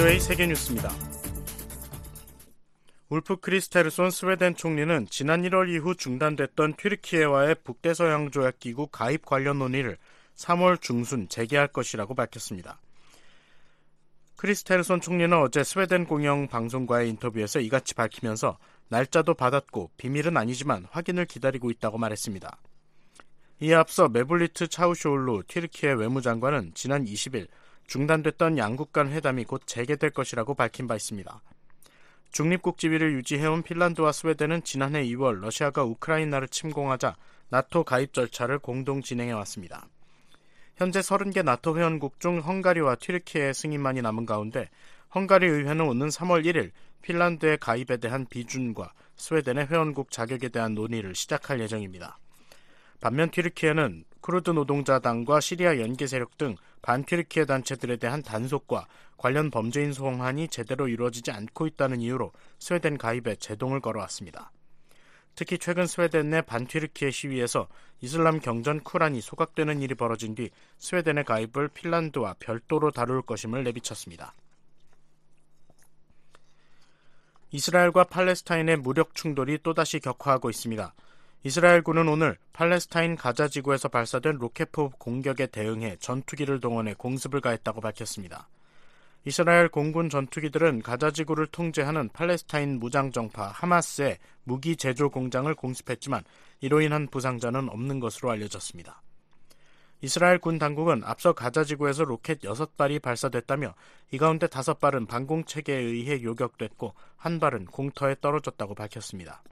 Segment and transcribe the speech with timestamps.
[0.00, 0.90] VOA 세계 뉴스입니다.
[3.10, 9.98] 울프 크리스테르손 스웨덴 총리는 지난 1월 이후 중단됐던 튀르키예와의 북대서양 조약 기구 가입 관련 논의를
[10.36, 12.80] 3월 중순 재개할 것이라고 밝혔습니다.
[14.36, 18.56] 크리스테르손 총리는 어제 스웨덴 공영 방송과의 인터뷰에서 이같이 밝히면서
[18.88, 22.58] 날짜도 받았고 비밀은 아니지만 확인을 기다리고 있다고 말했습니다.
[23.60, 27.48] 이에 앞서 메블뤼트 차우쇼을루 튀르키예 외무장관은 지난 20일
[27.90, 31.42] 중단됐던 양국 간 회담이 곧 재개될 것이라고 밝힌 바 있습니다.
[32.30, 37.16] 중립국 지위를 유지해온 핀란드와 스웨덴은 지난해 2월 러시아가 우크라이나를 침공하자
[37.48, 39.88] 나토 가입 절차를 공동 진행해 왔습니다.
[40.76, 44.70] 현재 30개 나토 회원국 중 헝가리와 튀르키예의 승인만이 남은 가운데
[45.12, 46.70] 헝가리 의회는 오는 3월 1일
[47.02, 52.20] 핀란드의 가입에 대한 비준과 스웨덴의 회원국 자격에 대한 논의를 시작할 예정입니다.
[53.00, 58.86] 반면 튀르키예는 쿠르드 노동자당과 시리아 연계 세력 등 반튀르키예 단체들에 대한 단속과
[59.16, 64.50] 관련 범죄인 소환이 제대로 이루어지지 않고 있다는 이유로 스웨덴 가입에 제동을 걸어왔습니다.
[65.34, 67.68] 특히 최근 스웨덴 내 반튀르키예 시위에서
[68.00, 74.34] 이슬람 경전 쿠란이 소각되는 일이 벌어진 뒤 스웨덴의 가입을 핀란드와 별도로 다룰 것임을 내비쳤습니다.
[77.52, 80.94] 이스라엘과 팔레스타인의 무력 충돌이 또다시 격화하고 있습니다.
[81.42, 88.46] 이스라엘군은 오늘 팔레스타인 가자 지구에서 발사된 로켓포 공격에 대응해 전투기를 동원해 공습을 가했다고 밝혔습니다.
[89.24, 96.24] 이스라엘 공군 전투기들은 가자 지구를 통제하는 팔레스타인 무장정파 하마스의 무기 제조 공장을 공습했지만
[96.60, 99.00] 이로 인한 부상자는 없는 것으로 알려졌습니다.
[100.02, 103.74] 이스라엘 군 당국은 앞서 가자 지구에서 로켓 6발이 발사됐다며
[104.10, 109.42] 이 가운데 5발은 방공 체계에 의해 요격됐고 한 발은 공터에 떨어졌다고 밝혔습니다.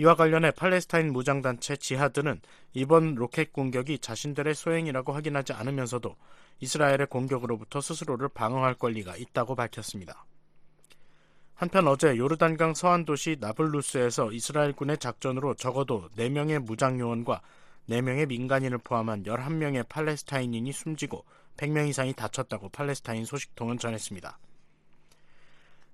[0.00, 2.40] 이와 관련해 팔레스타인 무장단체 지하드는
[2.72, 6.16] 이번 로켓 공격이 자신들의 소행이라고 확인하지 않으면서도
[6.60, 10.24] 이스라엘의 공격으로부터 스스로를 방어할 권리가 있다고 밝혔습니다.
[11.52, 17.42] 한편 어제 요르단강 서안 도시 나블루스에서 이스라엘군의 작전으로 적어도 4명의 무장요원과
[17.90, 21.26] 4명의 민간인을 포함한 11명의 팔레스타인인이 숨지고
[21.58, 24.38] 100명 이상이 다쳤다고 팔레스타인 소식통은 전했습니다.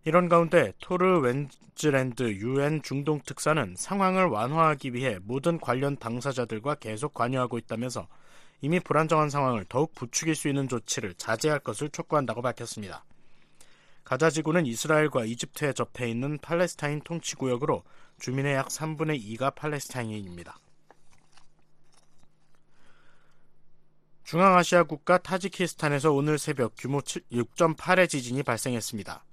[0.07, 7.59] 이런 가운데 토르 웬즈랜드 유엔 중동 특사는 상황을 완화하기 위해 모든 관련 당사자들과 계속 관여하고
[7.59, 8.07] 있다면서
[8.61, 13.05] 이미 불안정한 상황을 더욱 부추길 수 있는 조치를 자제할 것을 촉구한다고 밝혔습니다.
[14.05, 17.83] 가자 지구는 이스라엘과 이집트에 접해 있는 팔레스타인 통치 구역으로
[18.21, 20.57] 주민의 약 3분의 2가 팔레스타인입니다.
[24.23, 29.25] 중앙아시아 국가 타지키스탄에서 오늘 새벽 규모 6.8의 지진이 발생했습니다.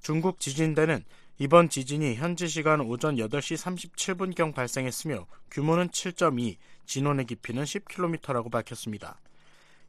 [0.00, 1.04] 중국 지진대는
[1.38, 3.56] 이번 지진이 현지 시간 오전 8시
[3.94, 9.20] 37분경 발생했으며 규모는 7.2, 진원의 깊이는 10km라고 밝혔습니다.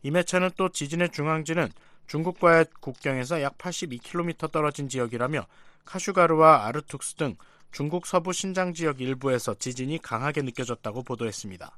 [0.04, 1.70] 이 매체는 또 지진의 중앙지는
[2.08, 5.46] 중국과의 국경에서 약 82km 떨어진 지역이라며
[5.86, 7.36] 카슈가르와 아르툭스 등
[7.72, 11.78] 중국 서부 신장 지역 일부에서 지진이 강하게 느껴졌다고 보도했습니다.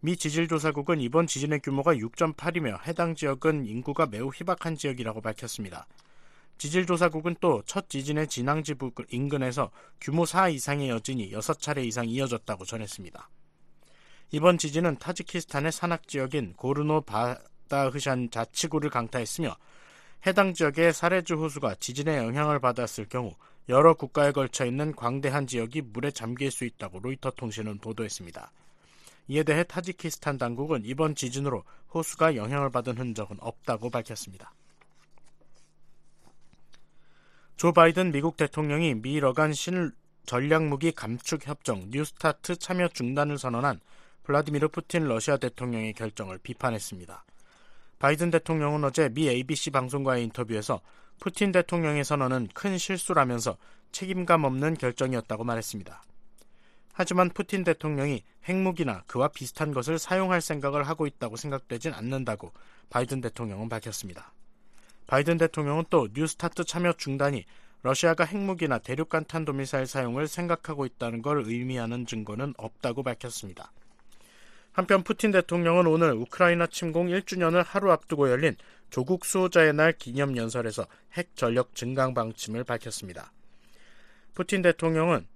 [0.00, 5.86] 미 지질조사국은 이번 지진의 규모가 6.8이며 해당 지역은 인구가 매우 희박한 지역이라고 밝혔습니다.
[6.58, 9.70] 지질조사국은 또 첫 지진의 진앙지부 인근에서
[10.00, 13.28] 규모 4 이상의 여진이 6차례 이상 이어졌다고 전했습니다.
[14.30, 19.56] 이번 지진은 타지키스탄의 산악 지역인 고르노 바다흐샨 자치구를 강타했으며
[20.26, 23.34] 해당 지역의 사레주 호수가 지진의 영향을 받았을 경우
[23.68, 28.50] 여러 국가에 걸쳐 있는 광대한 지역이 물에 잠길 수 있다고 로이터 통신은 보도했습니다.
[29.28, 31.64] 이에 대해 타지키스탄 당국은 이번 지진으로
[31.94, 34.52] 호수가 영향을 받은 흔적은 없다고 밝혔습니다.
[37.56, 39.92] 조 바이든 미국 대통령이 미 러간 신
[40.26, 43.80] 전략무기 감축 협정 뉴스타트 참여 중단을 선언한
[44.24, 47.24] 블라디미르 푸틴 러시아 대통령의 결정을 비판했습니다.
[48.00, 50.80] 바이든 대통령은 어제 미 ABC 방송과의 인터뷰에서
[51.20, 53.56] 푸틴 대통령의 선언은 큰 실수라면서
[53.92, 56.02] 책임감 없는 결정이었다고 말했습니다.
[56.92, 62.52] 하지만 푸틴 대통령이 핵무기나 그와 비슷한 것을 사용할 생각을 하고 있다고 생각되진 않는다고
[62.90, 64.32] 바이든 대통령은 밝혔습니다.
[65.06, 67.44] 바이든 대통령은 또 뉴스타트 참여 중단이
[67.82, 73.72] 러시아가 핵무기나 대륙간 탄도미사일 사용을 생각하고 있다는 걸 의미하는 증거는 없다고 밝혔습니다.
[74.72, 78.56] 한편 푸틴 대통령은 오늘 우크라이나 침공 1주년을 하루 앞두고 열린
[78.90, 83.30] 조국 수호자의 날 기념 연설에서 핵 전력 증강 방침을 밝혔습니다.
[84.34, 85.26] 푸틴 대통령은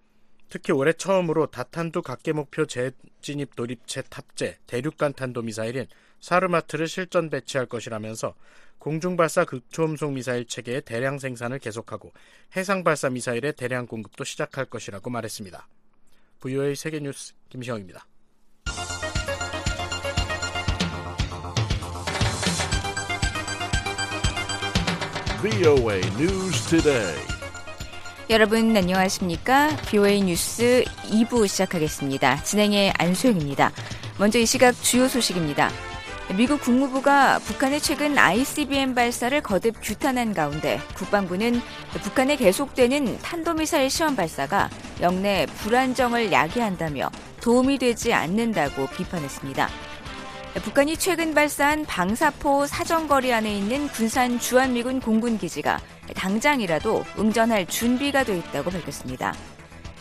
[0.48, 5.86] 특히 올해 처음으로 다탄두 각계 목표 재진입 돌입체 탑재 대륙간 탄도 미사일인
[6.20, 8.34] 사르마트를 실전 배치할 것이라면서
[8.78, 12.12] 공중 발사 극초음속 미사일 체계의 대량 생산을 계속하고
[12.56, 15.68] 해상 발사 미사일의 대량 공급도 시작할 것이라고 말했습니다.
[16.40, 18.06] VOA 세계 뉴스 김시영입니다.
[25.40, 27.27] VOA News Today.
[28.30, 29.70] 여러분 안녕하십니까?
[29.88, 32.42] BOA 뉴스 2부 시작하겠습니다.
[32.42, 33.72] 진행의 안소영입니다.
[34.19, 35.70] 먼저 이 시각 주요 소식입니다.
[36.36, 41.62] 미국 국무부가 북한의 최근 ICBM 발사를 거듭 규탄한 가운데 국방부는
[42.02, 44.69] 북한의 계속되는 탄도미사일 시험 발사가
[45.00, 47.10] 영내 불안정을 야기한다며
[47.40, 49.70] 도움이 되지 않는다고 비판했습니다.
[50.54, 55.78] 북한이 최근 발사한 방사포 사정거리 안에 있는 군산 주한미군 공군기지가
[56.14, 59.34] 당장이라도 응전할 준비가 돼 있다고 밝혔습니다.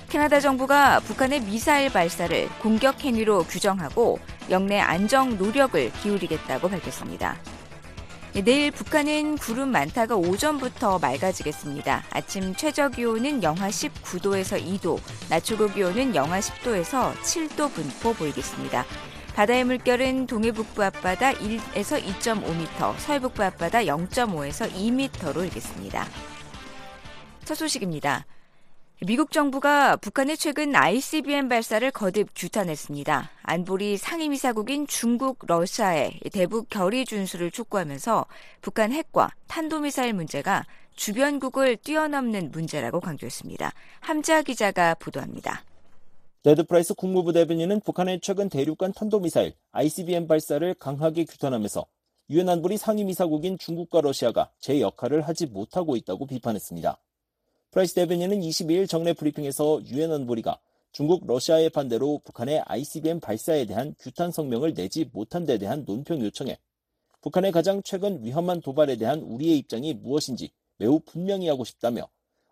[0.10, 7.38] 캐나다 정부가 북한의 미사일 발사를 공격 행위로 규정하고 영내 안정 노력을 기울이겠다고 밝혔습니다.
[8.44, 12.04] 내일 북한은 구름 많다가 오전부터 맑아지겠습니다.
[12.12, 18.86] 아침 최저 기온은 영하 19도에서 2도, 낮 최고 기온은 영하 10도에서 7도 분포 보이겠습니다.
[19.38, 26.08] 바다의 물결은 동해 북부 앞바다 1에서 2.5m, 서해 북부 앞바다 0.5에서 2m로 일겠습니다.
[27.46, 28.26] 첫 소식입니다.
[29.06, 33.30] 미국 정부가 북한의 최근 ICBM 발사를 거듭 규탄했습니다.
[33.44, 38.26] 안보리 상임이사국인 중국, 러시아의 대북 결의 준수를 촉구하면서
[38.62, 43.72] 북한 핵과 탄도미사일 문제가 주변국을 뛰어넘는 문제라고 강조했습니다.
[44.00, 45.62] 함지하 기자가 보도합니다.
[46.44, 51.86] 네드 프라이스 국무부 대변인은 북한의 최근 대륙간 탄도미사일 ICBM 발사를 강하게 규탄하면서
[52.30, 57.02] 유엔 안보리 상임이사국인 중국과 러시아가 제 역할을 하지 못하고 있다고 비판했습니다.
[57.72, 60.60] 프라이스 대변인은 22일 정례 브리핑에서 유엔 안보리가
[60.92, 66.58] 중국, 러시아의 반대로 북한의 ICBM 발사에 대한 규탄 성명을 내지 못한 데 대한 논평 요청에
[67.22, 72.08] 북한의 가장 최근 위험한 도발에 대한 우리의 입장이 무엇인지 매우 분명히 하고 싶다며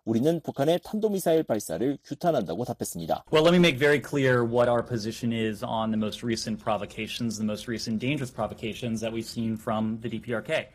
[0.05, 3.25] 우리는 북한의 탄도미사일 발사를 규탄한다고 답했습니다.
[3.33, 7.37] Well, let me make very clear what our position is on the most recent provocations,
[7.37, 10.69] the most recent dangerous provocations that we've seen from the DPRK.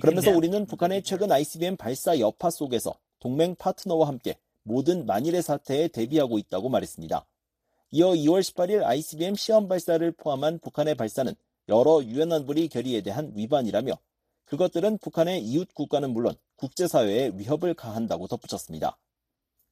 [0.00, 6.38] 그러면서 우리는 북한의 최근 ICBM 발사 여파 속에서 동맹 파트너와 함께 모든 만일의 사태에 대비하고
[6.38, 7.24] 있다고 말했습니다.
[7.92, 11.34] 이어 2월 18일 ICBM 시험 발사를 포함한 북한의 발사는
[11.70, 13.94] 여러 유엔 안보리 결의에 대한 위반이라며
[14.44, 18.98] 그것들은 북한의 이웃 국가는 물론 국제사회에 위협을 가한다고 덧붙였습니다.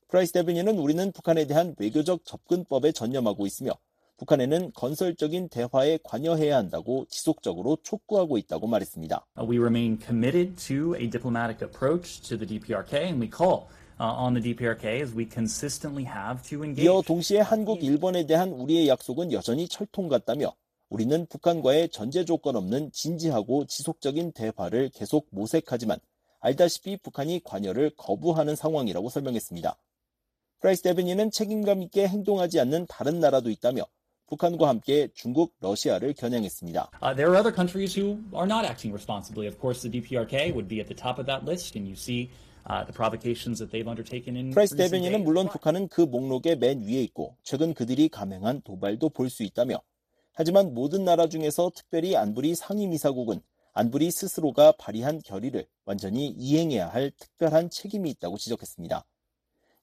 [0.08, 3.72] 프라이스 대변인은 우리는 북한에 대한 외교적 접근법에 전념하고 있으며
[4.18, 9.26] 북한에는 건설적인 대화에 관여해야 한다고 지속적으로 촉구하고 있다고 말했습니다.
[9.48, 13.68] We remain committed to a diplomatic approach to the DPRK and we call
[13.98, 16.84] on the DPRK as we consistently have to engage.
[16.84, 20.54] 이어 동시에 한국, 일본에 대한 우리의 약속은 여전히 철통 같다며
[20.88, 25.98] 우리는 북한과의 전제 조건 없는 진지하고 지속적인 대화를 계속 모색하지만
[26.42, 29.76] 알다시피 북한이 관여를 거부하는 상황이라고 설명했습니다.
[30.60, 33.84] 프라이스 대변인은 책임감 있게 행동하지 않는 다른 나라도 있다며
[34.26, 36.90] 북한과 함께 중국, 러시아를 겨냥했습니다.
[37.02, 39.46] Uh, there are other countries who are not acting responsibly.
[39.46, 42.30] Of course, the DPRK would be at the top of that list, and you see
[42.66, 45.24] uh, the provocations that they've undertaken in 프라이스 대변인은 days.
[45.24, 49.82] 물론 북한은 그 목록의 맨 위에 있고 최근 그들이 감행한 도발도 볼 수 있다며
[50.32, 53.42] 하지만 모든 나라 중에서 특별히 안보리 상임이사국은
[53.74, 59.06] 안보리 스스로가 발의한 결의를 완전히 이행해야 할 특별한 책임이 있다고 지적했습니다.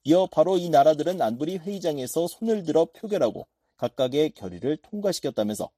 [0.04, 5.70] 이어 바로 이 나라들은 안보리 회의장에서 손을 들어 표결하고 각각의 결의를 통과시켰다면서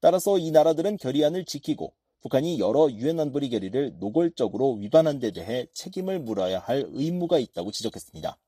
[0.00, 6.20] 따라서 이 나라들은 결의안을 지키고 북한이 여러 유엔 안보리 결의를 노골적으로 위반한 데 대해 책임을
[6.20, 8.38] 물어야 할 의무가 있다고 지적했습니다.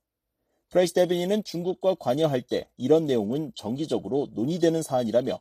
[0.69, 5.40] 프라이스 대변인은 중국과 관여할 때 이런 내용은 정기적으로 논의되는 사안이라며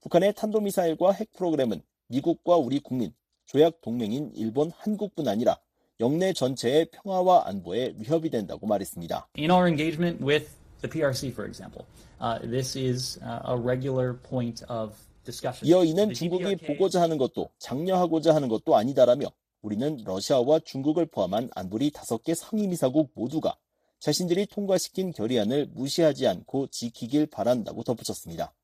[0.00, 3.12] 북한의 탄도미사일과 핵 프로그램은 미국과 우리 국민,
[3.46, 5.58] 조약 동맹인 일본, 한국뿐 아니라
[6.00, 9.28] 역내 전체의 평화와 안보에 위협이 된다고 말했습니다.
[9.38, 10.50] In our engagement with
[10.80, 11.86] the PRC, for example,
[12.20, 15.68] uh, this is uh, a regular point of discussion.
[15.68, 19.26] 이어 이는 중국이 보고자 하는 것도 장려하고자 하는 것도 아니다라며
[19.62, 23.56] 우리는 러시아와 중국을 포함한 안보리 다섯 개 상임이사국 모두가
[23.98, 28.54] 자신들이 통과시킨 결의안을 무시하지 않고 지키길 바란다고 덧붙였습니다.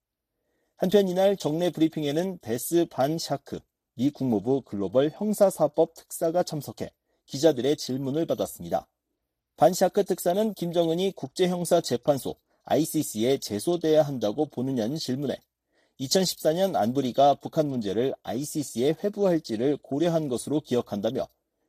[0.79, 3.61] 한편 이날 정례 브리핑에는 베스 반 샤크
[3.95, 6.93] 미 국무부 글로벌 형사사법 특사가 참석해
[7.25, 8.87] 기자들의 질문을 받았습니다.
[9.57, 15.41] 반 샤크 특사는 김정은이 국제형사재판소 ICC에 제소돼야 한다고 보느냐는 질문에
[15.99, 21.27] 2014년 안보리가 북한 문제를 ICC에 회부할지를 고려한 것으로 기억한다며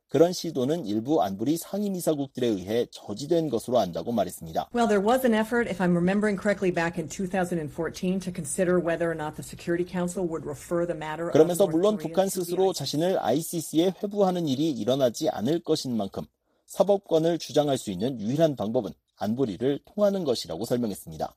[0.08, 4.70] 그런 시도는 일부 안보리 상임이사국들에 의해 저지된 것으로 안다고 말했습니다.
[4.74, 9.10] Well, there was an effort, if I'm remembering correctly, back in 2014 to consider whether
[9.10, 13.94] or not the Security Council would refer the matter 그러면서 물론 북한 스스로 자신을 ICC에
[14.02, 16.24] 회부하는 일이 일어나지 않을 것인 만큼
[16.66, 21.36] 사법권을 주장할 수 있는 유일한 방법은 안보리를 통하는 것이라고 설명했습니다.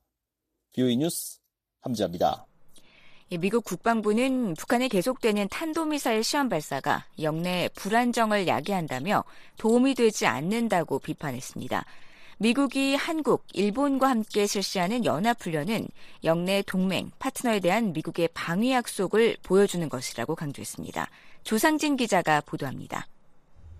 [0.72, 1.38] BOE 뉴스
[1.80, 2.46] 함지아입니다.
[3.38, 9.24] 미국 국방부는 북한의 계속되는 탄도미사일 시험 발사가 영내 불안정을 야기한다며
[9.56, 11.84] 도움이 되지 않는다고 비판했습니다.
[12.38, 15.86] 미국이 한국, 일본과 함께 실시하는 연합훈련은
[16.24, 21.08] 영내 동맹, 파트너에 대한 미국의 방위 약속을 보여주는 것이라고 강조했습니다.
[21.44, 23.06] 조상진 기자가 보도합니다.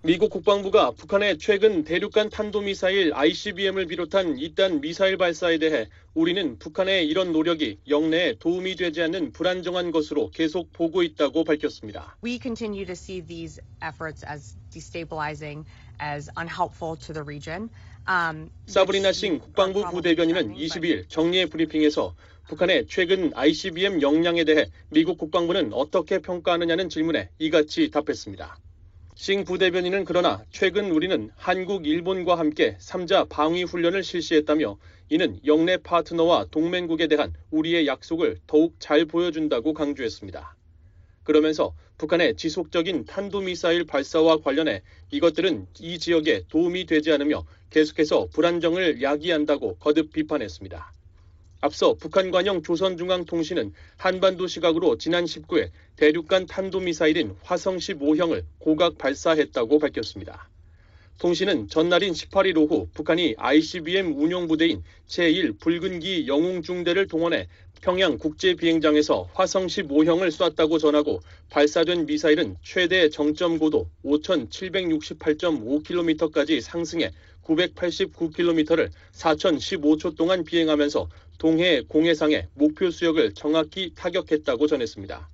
[0.05, 7.31] 미국 국방부가 북한의 최근 대륙간 탄도미사일 ICBM을 비롯한 이딴 미사일 발사에 대해 우리는 북한의 이런
[7.31, 12.17] 노력이 영내에 도움이 되지 않는 불안정한 것으로 계속 보고 있다고 밝혔습니다.
[12.25, 15.65] We continue to see these efforts as destabilizing,
[16.03, 17.71] as unhelpful to the region.
[18.09, 22.17] Um, 사브리나 싱 국방부 부대변인은 22일 정례 브리핑에서
[22.49, 28.59] 북한의 최근 ICBM 역량에 대해 미국 국방부는 어떻게 평가하느냐는 질문에 이같이 답했습니다.
[29.23, 34.79] 싱 부대변인은 그러나 최근 우리는 한국, 일본과 함께 3자 방위 훈련을 실시했다며
[35.11, 40.57] 이는 영내 파트너와 동맹국에 대한 우리의 약속을 더욱 잘 보여준다고 강조했습니다.
[41.23, 49.77] 그러면서 북한의 지속적인 탄도미사일 발사와 관련해 이것들은 이 지역에 도움이 되지 않으며 계속해서 불안정을 야기한다고
[49.77, 50.93] 거듭 비판했습니다.
[51.65, 60.49] 앞서 북한 관영 조선중앙통신은 한반도 시각으로 지난 19일 대륙간 탄도미사일인 화성 15형을 고각 발사했다고 밝혔습니다.
[61.21, 67.47] 통신은 전날인 18일 오후 북한이 ICBM 운용부대인 제1 붉은기 영웅중대를 동원해
[67.81, 77.13] 평양 국제비행장에서 화성 15형을 쐈다고 전하고 발사된 미사일은 최대 정점 고도 5,768.5km까지 상승해
[77.45, 81.09] 989km를 4,015초 동안 비행하면서
[81.39, 85.29] 동해 공해상의 목표 수역을 정확히 타격했다고 전했습니다.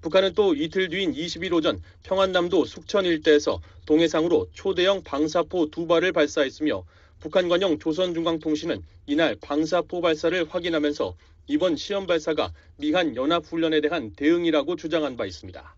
[0.00, 6.84] 북한은 또 이틀 뒤인 20일 오전 평안남도 숙천 일대에서 동해상으로 초대형 방사포 두 발을 발사했으며
[7.20, 11.16] 북한 관영 조선중앙통신은 이날 방사포 발사를 확인하면서
[11.48, 15.76] 이번 시험 발사가 미한 연합훈련에 대한 대응이라고 주장한 바 있습니다.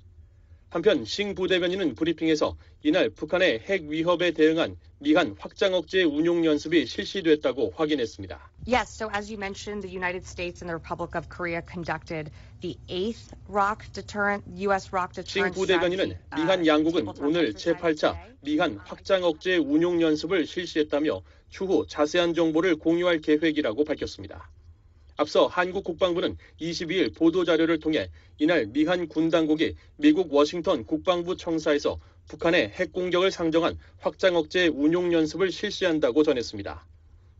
[0.70, 7.72] 한편 싱 부대변인은 브리핑에서 이날 북한의 핵 위협에 대응한 미한 확장 억제 운용 연습이 실시됐다고
[7.74, 8.38] 확인했습니다.
[8.68, 12.78] Yes, so as you mentioned, the United States and the Republic of Korea conducted the
[12.88, 14.94] eighth rock deterrent, U.S.
[14.94, 21.84] rock deterrent 싱 부대변인은 미한 양국은 오늘 제8차 미한 확장 억제 운용 연습을 실시했다며 추후
[21.88, 24.48] 자세한 정보를 공유할 계획이라고 밝혔습니다.
[25.20, 28.08] 앞서 한국 국방부는 22일 보도자료를 통해
[28.38, 35.12] 이날 미한 군 당국이 미국 워싱턴 국방부 청사에서 북한의 핵 공격을 상정한 확장 억제 운용
[35.12, 36.86] 연습을 실시한다고 전했습니다.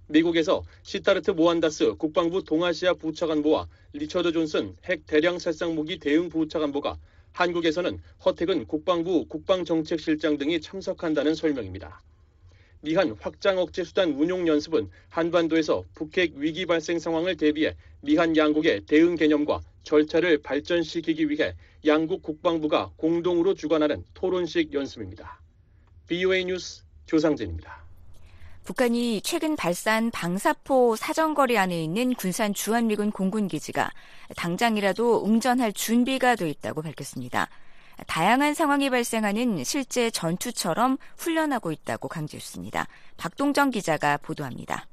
[0.08, 6.98] 미국에서 시타르트 모한다스 국방부 동아시아 부차관보와 리처드 존슨 핵 대량 살상 무기 대응 부차관보가
[7.32, 12.02] 한국에서는 허택은 국방부 국방정책실장 등이 참석한다는 설명입니다.
[12.82, 19.16] 미한 확장 억제 수단 운용 연습은 한반도에서 북핵 위기 발생 상황을 대비해 미한 양국의 대응
[19.16, 21.54] 개념과 절차를 발전시키기 위해
[21.86, 25.40] 양국 국방부가 공동으로 주관하는 토론식 연습입니다.
[26.08, 27.80] BOA 뉴스 조상진입니다.
[28.64, 33.90] 북한이 최근 발사한 방사포 사정거리 안에 있는 군산 주한미군 공군기지가
[34.36, 37.48] 당장이라도 응전할 준비가 돼 있다고 밝혔습니다.
[38.06, 42.86] 다양한 상황이 발생하는 실제 전투처럼 훈련하고 있다고 강조했습니다.
[43.16, 44.86] 박동정 기자가 보도합니다.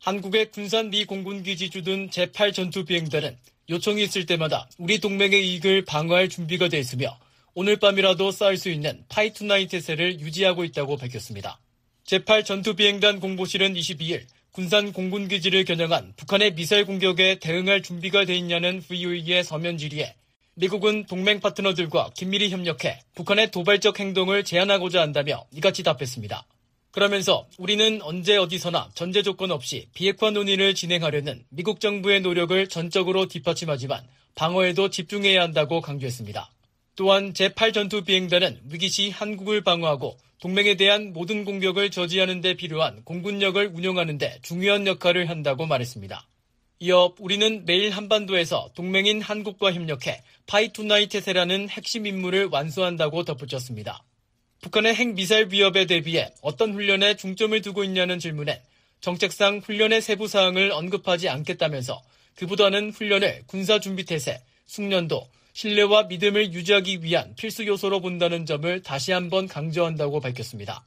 [0.00, 3.36] 한국의 군산 미 공군기지 주둔 제8 전투 비행단은
[3.68, 7.18] 요청이 있을 때마다 우리 동맹의 이익을 방어할 준비가 돼 있으며
[7.54, 11.60] 오늘 밤이라도 쌓을 수 있는 파이투나인 태세를 유지하고 있다고 밝혔습니다.
[12.06, 18.82] 제8 전투 비행단 공보실은 22일 군산 공군기지를 겨냥한 북한의 미사일 공격에 대응할 준비가 돼 있냐는
[18.82, 20.14] VOE의 서면 질의에
[20.54, 26.44] 미국은 동맹 파트너들과 긴밀히 협력해 북한의 도발적 행동을 제한하고자 한다며 이같이 답했습니다.
[26.90, 34.04] 그러면서 우리는 언제 어디서나 전제 조건 없이 비핵화 논의를 진행하려는 미국 정부의 노력을 전적으로 뒷받침하지만
[34.34, 36.50] 방어에도 집중해야 한다고 강조했습니다.
[36.96, 43.70] 또한 제8전투 비행단은 위기 시 한국을 방어하고 동맹에 대한 모든 공격을 저지하는 데 필요한 공군력을
[43.74, 46.26] 운영하는 데 중요한 역할을 한다고 말했습니다.
[46.82, 54.02] 이어 우리는 매일 한반도에서 동맹인 한국과 협력해 파이투나이테세라는 핵심 임무를 완수한다고 덧붙였습니다.
[54.62, 58.62] 북한의 핵미사일 위협에 대비해 어떤 훈련에 중점을 두고 있냐는 질문에
[59.02, 62.00] 정책상 훈련의 세부 사항을 언급하지 않겠다면서
[62.36, 70.20] 그보다는 훈련을 군사준비태세, 숙련도, 신뢰와 믿음을 유지하기 위한 필수 요소로 본다는 점을 다시 한번 강조한다고
[70.20, 70.82] 밝혔습니다.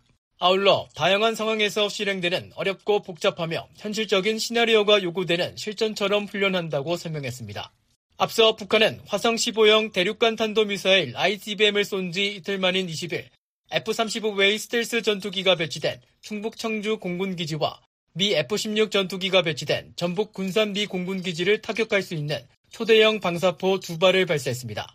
[0.46, 7.72] 아울러 다양한 상황에서 실행되는 어렵고 복잡하며 현실적인 시나리오가 요구되는 실전처럼 훈련한다고 설명했습니다.
[8.18, 13.24] 앞서 북한은 화성 15형 대륙간 탄도미사일 ICBM을 쏜 지 이틀 만인 20일
[13.72, 17.80] F-35 외의 스텔스 전투기가 배치된 충북 청주 공군기지와
[18.12, 24.26] 미 F-16 전투기가 배치된 전북 군산 미 공군기지를 타격할 수 있는 초대형 방사포 두 발을
[24.26, 24.94] 발사했습니다.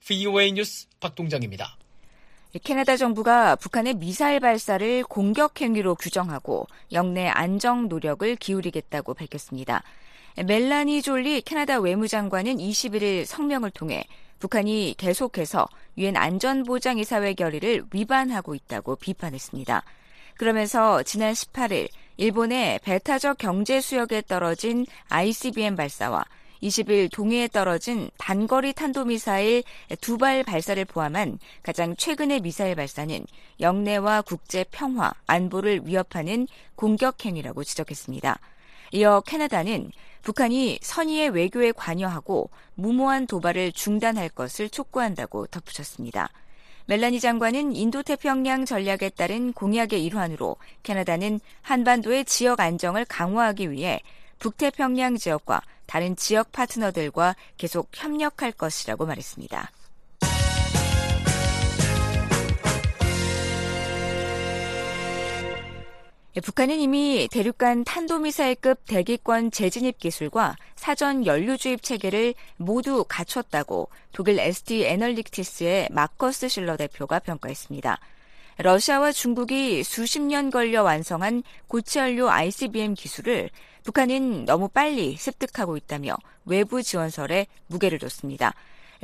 [0.00, 1.78] VOA 뉴스 박동정입니다.
[2.58, 9.84] 캐나다 정부가 북한의 미사일 발사를 공격 행위로 규정하고 영내 안정 노력을 기울이겠다고 밝혔습니다.
[10.44, 14.04] 멜라니 졸리 캐나다 외무장관은 21일 성명을 통해
[14.40, 19.84] 북한이 계속해서 유엔 안전보장이사회 결의를 위반하고 있다고 비판했습니다.
[20.36, 26.24] 그러면서 지난 18일 일본의 배타적 경제 수역에 떨어진 ICBM 발사와
[26.62, 29.62] 20일 동해에 떨어진 단거리 탄도미사일
[30.00, 33.24] 두 발 발사를 포함한 가장 최근의 미사일 발사는
[33.60, 38.38] 영내와 국제 평화, 안보를 위협하는 공격 행위라고 지적했습니다.
[38.92, 39.90] 이어 캐나다는
[40.22, 46.28] 북한이 선의의 외교에 관여하고 무모한 도발을 중단할 것을 촉구한다고 덧붙였습니다.
[46.86, 54.00] 멜라니 장관은 인도태평양 전략에 따른 공약의 일환으로 캐나다는 한반도의 지역 안정을 강화하기 위해
[54.40, 59.72] 북태평양 지역과 다른 지역 파트너들과 계속 협력할 것이라고 말했습니다.
[66.44, 74.84] 북한은 이미 대륙간 탄도미사일급 대기권 재진입 기술과 사전 연료 주입 체계를 모두 갖췄다고 독일 ST
[74.84, 77.98] 에널리티스의 마커스 실러 대표가 평가했습니다.
[78.58, 83.50] 러시아와 중국이 수십 년 걸려 완성한 고체연료 ICBM 기술을
[83.90, 88.54] 북한은 너무 빨리 습득하고 있다며 외부 지원설에 무게를 뒀습니다.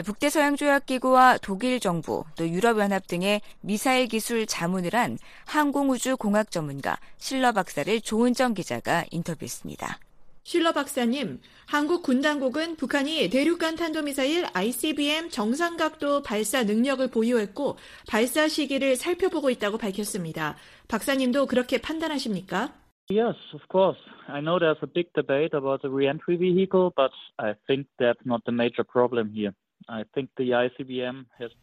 [0.05, 8.55] 북대서양조약기구와 독일 정부 또 유럽연합 등의 미사일 기술 자문을 한 항공우주공학 전문가 실러 박사를 조은정
[8.55, 9.99] 기자가 인터뷰했습니다.
[10.45, 17.77] 실러 박사님, 한국 군당국은 북한이 대륙간 탄도미사일 ICBM 정상각도 발사 능력을 보유했고
[18.07, 20.55] 발사 시기를 살펴보고 있다고 밝혔습니다.
[20.87, 22.86] 박사님도 그렇게 판단하십니까?
[23.09, 23.99] Yes, of course.
[24.27, 28.43] I know there's a big debate about the reentry vehicle, but I think that's not
[28.45, 29.53] the major problem here.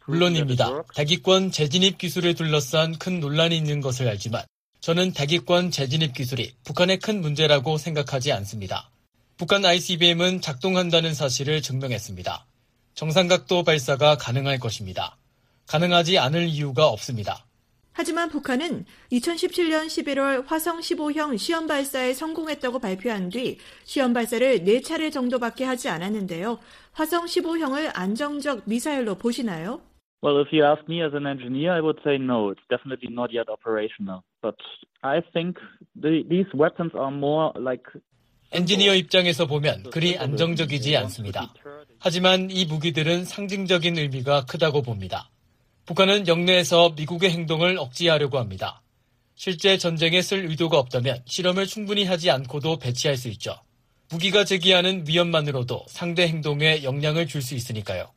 [0.06, 0.84] 물론입니다.
[0.94, 4.44] 대기권 재진입 기술을 둘러싼 큰 논란이 있는 것을 알지만
[4.80, 8.88] 저는 대기권 재진입 기술이 북한의 큰 문제라고 생각하지 않습니다.
[9.36, 12.46] 북한 ICBM은 작동한다는 사실을 증명했습니다.
[12.94, 15.18] 정상각도 발사가 가능할 것입니다.
[15.66, 17.44] 가능하지 않을 이유가 없습니다.
[17.94, 25.64] 하지만 북한은 2017년 11월 화성 15형 시험 발사에 성공했다고 발표한 뒤 시험 발사를 4차례 정도밖에
[25.64, 26.58] 하지 않았는데요.
[26.92, 29.80] 화성 15형을 안정적 미사일로 보시나요?
[30.22, 32.50] Well, if you ask me as an engineer, I would say no.
[32.50, 34.24] It's definitely not yet operational.
[34.42, 34.56] But
[35.02, 35.58] I think
[35.94, 37.84] the, these weapons are more like
[38.52, 41.52] 엔지니어 입장에서 보면 그리 안정적이지 않습니다.
[41.98, 45.28] 하지만 이 무기들은 상징적인 의미가 크다고 봅니다.
[45.86, 48.82] 북한은 영내에서 미국의 행동을 억제하려고 합니다.
[49.34, 53.54] 실제 전쟁에 쓸 의도가 없다면 실험을 충분히 하지 않고도 배치할 수 있죠.
[54.08, 58.10] 무기가 제기하는 위험만으로도 상대 행동에 영향을 줄 수 있으니까요.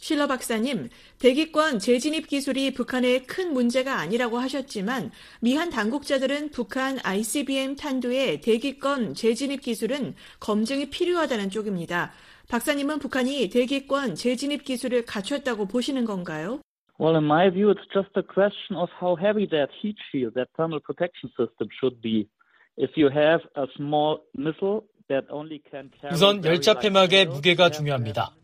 [0.00, 8.40] 실러 박사님, 대기권 재진입 기술이 북한의 큰 문제가 아니라고 하셨지만 미한 당국자들은 북한 ICBM 탄두의
[8.40, 12.12] 대기권 재진입 기술은 검증이 필요하다는 쪽입니다.
[12.48, 16.60] 박사님은 북한이 대기권 재진입 기술을 갖췄다고 보시는 건가요?
[16.98, 20.48] Well, in my view, it's just a question of how heavy that heat shield, that
[20.56, 22.28] thermal protection system should be.
[22.76, 28.34] If you have a small missile that only can carry 우선 열차 폐막의 무게가 중요합니다.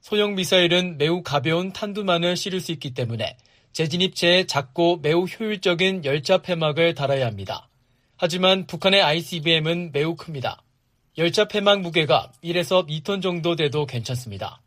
[0.00, 3.36] 소형 미사일은 매우 가벼운 탄두만을 실을 수 있기 때문에
[3.72, 7.68] 재진입체에 작고 매우 효율적인 열차 폐막을 달아야 합니다.
[8.16, 10.62] 하지만 북한의 ICBM은 매우 큽니다.
[11.18, 14.60] 열차 폐막 무게가 1에서 2톤 정도 돼도 괜찮습니다.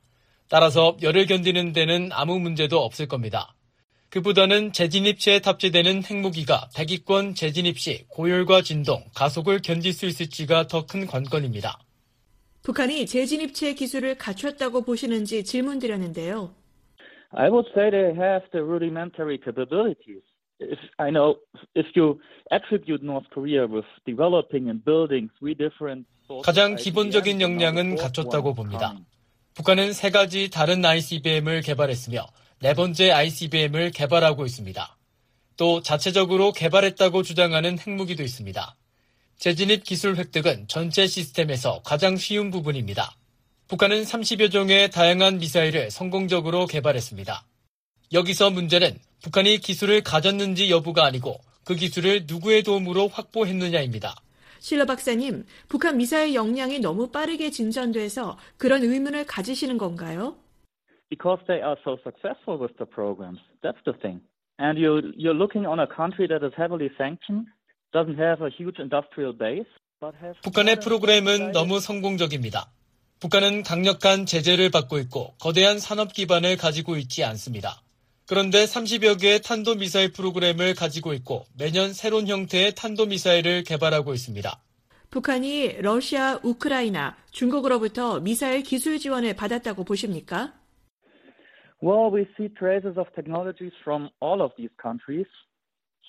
[0.52, 3.56] 따라서 열을 견디는 데는 아무 문제도 없을 겁니다.
[4.10, 11.06] 그보다는 재진입체에 탑재되는 핵무기가 대기권 재진입 시 고열과 진동, 가속을 견딜 수 있을지가 더 큰
[11.08, 11.80] 관건입니다.
[12.64, 16.54] 북한이 재진입체 기술을 갖췄다고 보시는지 질문드렸는데요.
[17.30, 20.22] I would say they have the rudimentary capabilities.
[20.60, 21.38] If I know
[21.78, 22.20] if you
[22.52, 26.06] attribute North Korea with developing and building three different
[26.44, 28.94] 가장 기본적인 역량은 갖췄다고 봅니다.
[29.54, 32.26] 북한은 세 가지 다른 ICBM을 개발했으며
[32.60, 34.98] 네 번째 ICBM을 개발하고 있습니다.
[35.58, 38.76] 또 자체적으로 개발했다고 주장하는 핵무기도 있습니다.
[39.38, 43.16] 재진입 기술 획득은 전체 시스템에서 가장 쉬운 부분입니다.
[43.68, 47.46] 북한은 30여 종의 다양한 미사일을 성공적으로 개발했습니다.
[48.14, 54.16] 여기서 문제는 북한이 기술을 가졌는지 여부가 아니고 그 기술을 누구의 도움으로 확보했느냐입니다.
[54.62, 60.36] 실러 박사님, 북한 미사일 역량이 너무 빠르게 진전돼서 그런 의문을 가지시는 건가요?
[61.10, 63.41] Because they are so successful with the programs.
[63.63, 64.21] That's the thing.
[64.60, 67.50] And you, you're looking on a country that is heavily sanctioned,
[67.91, 69.67] doesn't have a huge industrial base,
[70.00, 72.69] but has 북한의 프로그램은 너무 성공적입니다.
[73.19, 77.82] 북한은 강력한 제재를 받고 있고 거대한 산업 기반을 가지고 있지 않습니다.
[78.32, 84.50] 그런데 30여 개의 탄도미사일 프로그램을 가지고 있고 매년 새로운 형태의 탄도미사일을 개발하고 있습니다.
[85.10, 90.54] 북한이 러시아, 우크라이나, 중국으로부터 미사일 기술 지원을 받았다고 보십니까?
[91.84, 95.28] Well, we see traces of technologies from all of these countries,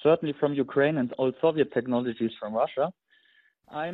[0.01, 2.95] certainly from Ukraine and old Soviet technologies from Russia.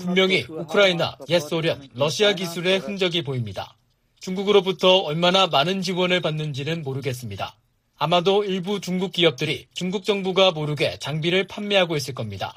[0.04, 3.74] 분명히 우크라이나, 옛 소련, 러시아 기술의 흔적이 보입니다.
[4.20, 7.56] 중국으로부터 얼마나 많은 지원을 받는지는 모르겠습니다.
[7.98, 12.54] 아마도 일부 중국 기업들이 중국 정부가 모르게 장비를 판매하고 있을 겁니다.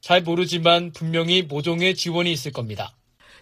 [0.00, 2.90] 잘 모르지만 분명히 모종의 지원이 있을 겁니다.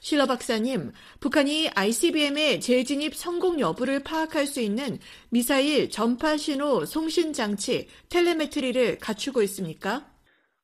[0.01, 4.99] 실러 박사님, 북한이 ICBM의 재진입 성공 여부를 파악할 수 있는
[5.31, 10.07] 미사일 전파 신호 송신 장치 텔레메트리를 갖추고 있습니까?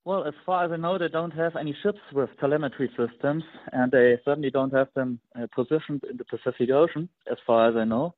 [0.06, 3.92] Well, as far as I know, they don't have any ships with telemetry systems, and
[3.92, 7.84] they certainly don't have them uh, positioned in the Pacific Ocean, as far as I
[7.84, 8.14] know.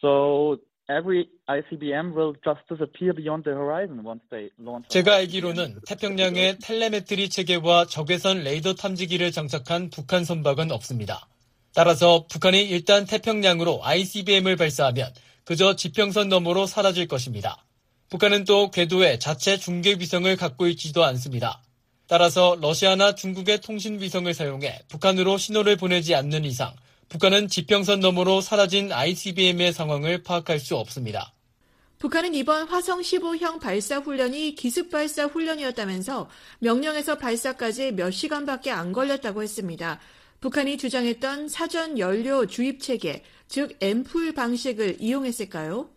[0.00, 4.88] So every ICBM will just disappear beyond the horizon once they launch.
[4.88, 11.28] 제가 알기로는 태평양에 텔레메트리 체계와 적외선 레이더 탐지기를 장착한 북한 선박은 없습니다.
[11.74, 15.12] 따라서 북한이 일단 태평양으로 ICBM을 발사하면
[15.44, 17.64] 그저 지평선 너머로 사라질 것입니다.
[18.08, 21.62] 북한은 또 궤도에 자체 중계 위성을 갖고 있지도 않습니다.
[22.08, 26.74] 따라서 러시아나 중국의 통신 위성을 사용해 북한으로 신호를 보내지 않는 이상
[27.10, 31.32] 북한은 지평선 너머로 사라진 ICBM의 상황을 파악할 수 없습니다.
[31.98, 36.28] 북한은 이번 화성 15형 발사 훈련이 기습 발사 훈련이었다면서
[36.60, 39.98] 명령에서 발사까지 몇 시간밖에 안 걸렸다고 했습니다.
[40.40, 45.90] 북한이 주장했던 사전 연료 주입 체계, 즉 앰플 방식을 이용했을까요?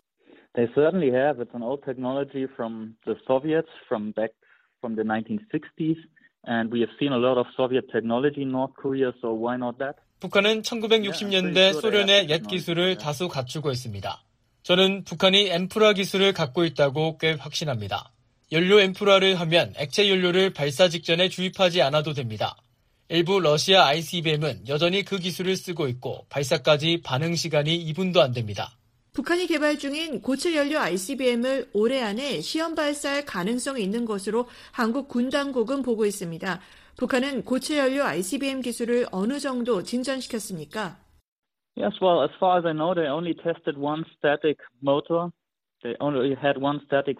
[0.54, 1.40] They certainly have.
[1.40, 4.34] It's an old technology from the Soviets from back
[4.80, 5.96] from the 1960s.
[6.46, 9.78] And we have seen a lot of Soviet technology in North Korea, so why not
[9.78, 9.96] that?
[10.20, 14.22] 북한은 1960년대 소련의 옛 기술을 다수 갖추고 있습니다.
[14.62, 18.10] 저는 북한이 엠프라 기술을 갖고 있다고 꽤 확신합니다.
[18.52, 22.56] 연료 엠프라를 하면 액체 연료를 발사 직전에 주입하지 않아도 됩니다.
[23.08, 28.78] 일부 러시아 ICBM은 여전히 그 기술을 쓰고 있고 발사까지 반응 시간이 2분도 안 됩니다.
[29.12, 35.30] 북한이 개발 중인 고체 연료 ICBM을 올해 안에 시험 발사할 가능성이 있는 것으로 한국 군
[35.30, 36.60] 당국은 보고 있습니다.
[36.96, 40.96] 북한은 고체 연료 ICBM 기술을 어느 정도 진전시켰습니까?
[41.76, 45.30] Yes, well, as far as I know, they only tested one static motor.
[45.82, 47.18] They only had one static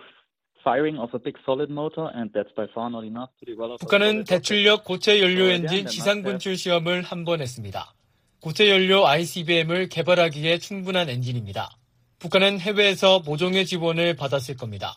[0.62, 3.80] firing of a big solid motor, and that's by far not enough to develop.
[3.80, 7.92] 북한은 대출력 고체 연료 엔진 지상 분출 시험을 한 번 했습니다.
[8.40, 11.70] 고체 연료 ICBM을 개발하기에 충분한 엔진입니다.
[12.20, 14.94] 북한은 해외에서 모종의 지원을 받았을 겁니다.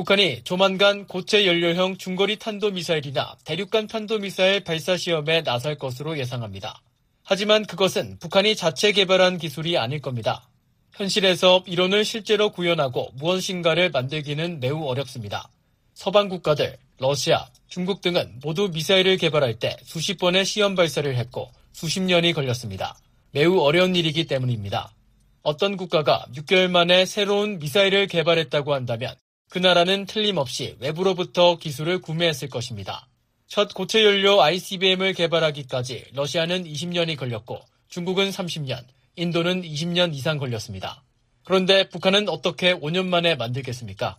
[0.00, 6.80] 북한이 조만간 고체 연료형 중거리 탄도미사일이나 대륙간 탄도미사일 발사 시험에 나설 것으로 예상합니다.
[7.22, 10.48] 하지만 그것은 북한이 자체 개발한 기술이 아닐 겁니다.
[10.94, 15.50] 현실에서 이론을 실제로 구현하고 무엇인가를 만들기는 매우 어렵습니다.
[15.92, 22.00] 서방 국가들, 러시아, 중국 등은 모두 미사일을 개발할 때 수십 번의 시험 발사를 했고 수십
[22.00, 22.96] 년이 걸렸습니다.
[23.32, 24.94] 매우 어려운 일이기 때문입니다.
[25.42, 29.14] 어떤 국가가 6개월 만에 새로운 미사일을 개발했다고 한다면
[29.50, 33.08] 그 나라는 틀림없이 외부로부터 기술을 구매했을 것입니다.
[33.48, 37.58] 첫 고체 연료 ICBM을 개발하기까지 러시아는 20년이 걸렸고
[37.88, 38.76] 중국은 30년,
[39.16, 41.02] 인도는 20년 이상 걸렸습니다.
[41.44, 44.18] 그런데 북한은 어떻게 5년 만에 만들겠습니까?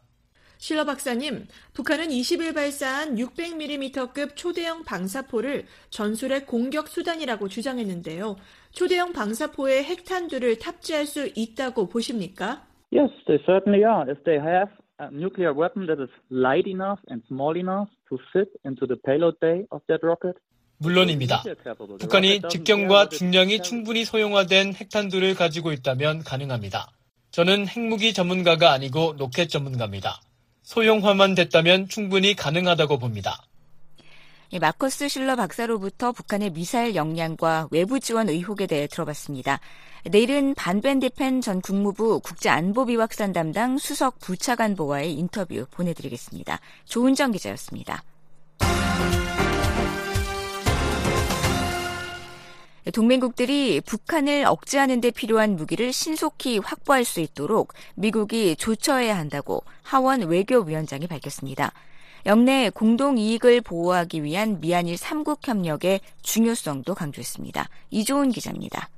[0.57, 8.35] 실러 박사님, 북한은 20일 발사한 600mm급 초대형 방사포를 전술의 공격 수단이라고 주장했는데요.
[8.73, 12.67] 초대형 방사포에 핵탄두를 탑재할 수 있다고 보십니까?
[12.93, 14.11] Yes, they certainly are.
[14.11, 14.69] If they have
[15.01, 19.39] a nuclear weapon that is light enough and small enough to fit into the payload
[19.41, 20.37] bay of that rocket.
[20.77, 21.43] 물론입니다.
[21.99, 26.91] 북한이 직경과 중량이 충분히 소형화된 핵탄두를 가지고 있다면 가능합니다.
[27.31, 30.21] 저는 핵무기 전문가가 아니고 로켓 전문가입니다.
[30.63, 33.43] 소형화만 됐다면 충분히 가능하다고 봅니다.
[34.59, 39.59] 마커스 실러 박사로부터 북한의 미사일 역량과 외부 지원 의혹에 대해 들어봤습니다.
[40.09, 46.59] 내일은 반벤디펜 전 국무부 국제안보비확산 담당 수석 부차관보와의 인터뷰 보내드리겠습니다.
[46.85, 48.03] 조은정 기자였습니다.
[52.93, 61.05] 동맹국들이 북한을 억제하는 데 필요한 무기를 신속히 확보할 수 있도록 미국이 조처해야 한다고 하원 외교위원장이
[61.05, 61.71] 밝혔습니다.
[62.25, 67.67] 영내 공동 이익을 보호하기 위한 미한일 3국 협력의 중요성도 강조했습니다.
[67.89, 68.89] 이조은 기자입니다.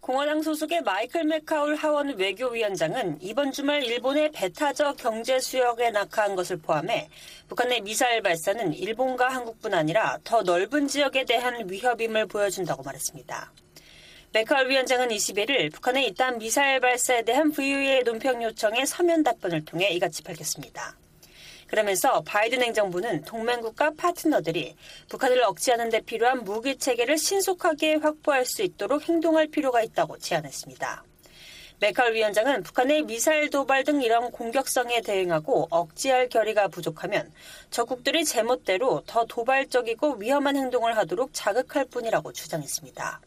[0.00, 7.08] 공화당 소속의 마이클 맥카울 하원 외교위원장은 이번 주말 일본의 배타적 경제 수역에 낙하한 것을 포함해
[7.48, 13.52] 북한의 미사일 발사는 일본과 한국뿐 아니라 더 넓은 지역에 대한 위협임을 보여준다고 말했습니다.
[14.32, 20.24] 메카울 위원장은 21일 북한의 이딴 미사일 발사에 대한 VOA의 논평 요청에 서면 답변을 통해 이같이
[20.24, 20.96] 밝혔습니다.
[21.72, 24.76] 그러면서 바이든 행정부는 동맹국가 파트너들이
[25.08, 31.02] 북한을 억제하는 데 필요한 무기 체계를 신속하게 확보할 수 있도록 행동할 필요가 있다고 제안했습니다.
[31.80, 37.32] 메칼 위원장은 북한의 미사일 도발 등 이런 공격성에 대응하고 억제할 결의가 부족하면
[37.70, 43.22] 적국들이 제멋대로 더 도발적이고 위험한 행동을 하도록 자극할 뿐이라고 주장했습니다.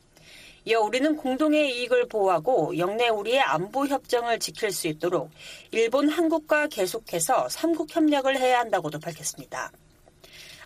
[0.68, 5.30] 이어 우리는 공동의 이익을 보호하고 영내 우리의 안보 협정을 지킬 수 있도록
[5.70, 9.72] 일본, 한국과 계속해서 삼국 협력을 해야 한다고도 밝혔습니다.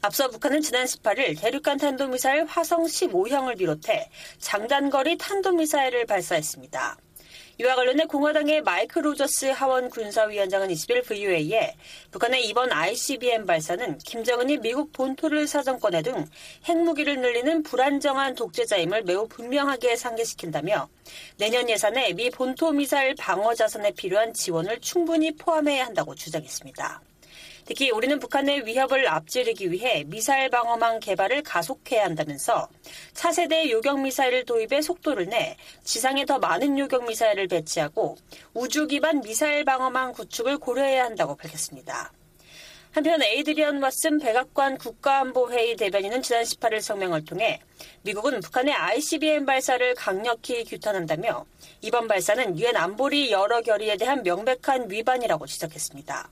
[0.01, 6.97] 앞서 북한은 지난 18일 대륙간 탄도미사일 화성 15형을 비롯해 장단거리 탄도미사일을 발사했습니다.
[7.61, 11.75] 이와 관련해 공화당의 마이크 로저스 하원 군사위원장은 20일 VOA에
[12.09, 16.25] 북한의 이번 ICBM 발사는 김정은이 미국 본토를 사정권에 등
[16.69, 20.87] 핵무기를 늘리는 불안정한 독재자임을 매우 분명하게 상기시킨다며
[21.37, 27.08] 내년 예산에 미 본토 미사일 방어 자산에 필요한 지원을 충분히 포함해야 한다고 주장했습니다.
[27.69, 32.67] 특히 우리는 북한의 위협을 앞지르기 위해 미사일 방어망 개발을 가속해야 한다면서
[33.13, 38.17] 차세대 요격 미사일 도입에 속도를 내 지상에 더 많은 요격 미사일을 배치하고
[38.55, 42.11] 우주 기반 미사일 방어망 구축을 고려해야 한다고 밝혔습니다.
[42.89, 47.59] 한편 에이드리언 왓슨 백악관 국가안보회의 대변인은 지난 18일 성명을 통해
[48.01, 51.45] 미국은 북한의 ICBM 발사를 강력히 규탄한다며
[51.81, 56.31] 이번 발사는 유엔 안보리 여러 결의에 대한 명백한 위반이라고 지적했습니다.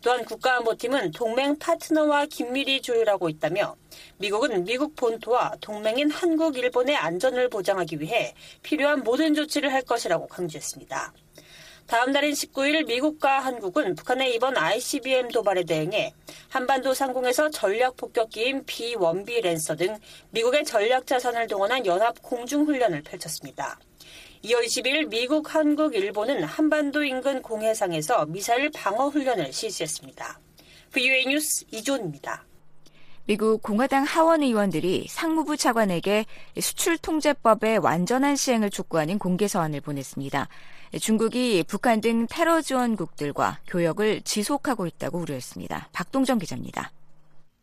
[0.00, 3.76] 또한 국가안보팀은 동맹 파트너와 긴밀히 조율하고 있다며
[4.18, 11.12] 미국은 미국 본토와 동맹인 한국, 일본의 안전을 보장하기 위해 필요한 모든 조치를 할 것이라고 강조했습니다.
[11.88, 16.12] 다음 달인 19일 미국과 한국은 북한의 이번 ICBM 도발에 대응해
[16.50, 19.96] 한반도 상공에서 전략 폭격기인 B-1B 랜서 등
[20.30, 23.78] 미국의 전략 자산을 동원한 연합 공중훈련을 펼쳤습니다.
[24.42, 30.40] 이어 20일 미국, 한국, 일본은 한반도 인근 공해상에서 미사일 방어 훈련을 실시했습니다.
[30.92, 32.44] VOA 뉴스 이존입니다.
[33.26, 36.24] 미국 공화당 하원 의원들이 상무부 차관에게
[36.60, 40.48] 수출 통제법의 완전한 시행을 촉구하는 공개 서한을 보냈습니다.
[41.00, 45.88] 중국이 북한 등 테러 지원국들과 교역을 지속하고 있다고 우려했습니다.
[45.92, 46.92] 박동정 기자입니다.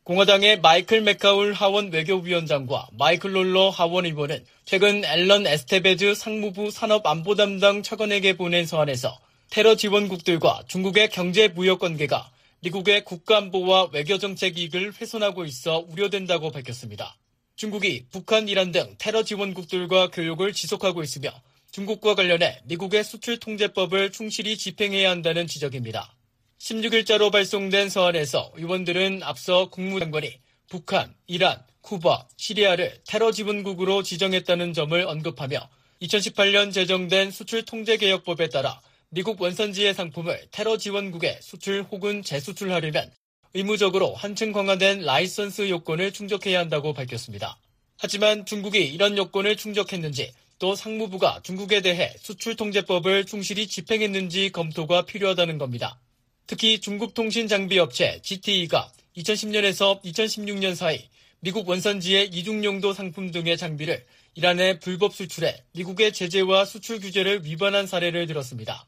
[0.06, 7.82] 공화당의 마이클 맥카울 하원 외교위원장과 마이클 롤러 하원 의원은 최근 앨런 에스테베즈 상무부 산업안보 담당
[7.82, 9.18] 차관에게 보낸 서한에서
[9.50, 17.18] 테러 지원국들과 중국의 경제 무역 관계가 미국의 국가안보와 외교정책 이익을 훼손하고 있어 우려된다고 밝혔습니다.
[17.56, 21.32] 중국이 북한, 이란 등 테러 지원국들과 교역을 지속하고 있으며
[21.72, 26.14] 중국과 관련해 미국의 수출 통제법을 충실히 집행해야 한다는 지적입니다.
[26.60, 30.40] 16일자로 발송된 서한에서 의원들은 앞서 국무장관이
[30.70, 35.70] 북한, 이란, 쿠바, 시리아를 테러 지원국으로 지정했다는 점을 언급하며
[36.02, 43.12] 2018년 제정된 수출 통제 개혁법에 따라 미국 원산지의 상품을 테러 지원국에 수출 혹은 재수출하려면
[43.54, 47.58] 의무적으로 한층 강화된 라이선스 요건을 충족해야 한다고 밝혔습니다.
[47.98, 55.58] 하지만 중국이 이런 요건을 충족했는지 또 상무부가 중국에 대해 수출 통제법을 충실히 집행했는지 검토가 필요하다는
[55.58, 56.00] 겁니다.
[56.48, 64.06] 특히 중국 통신 장비 업체 GTE가 2010년에서 2016년 사이 미국 원산지의 이중용도 상품 등의 장비를
[64.36, 68.86] 이란에 불법 수출해 미국의 제재와 수출 규제를 위반한 사례를 들었습니다.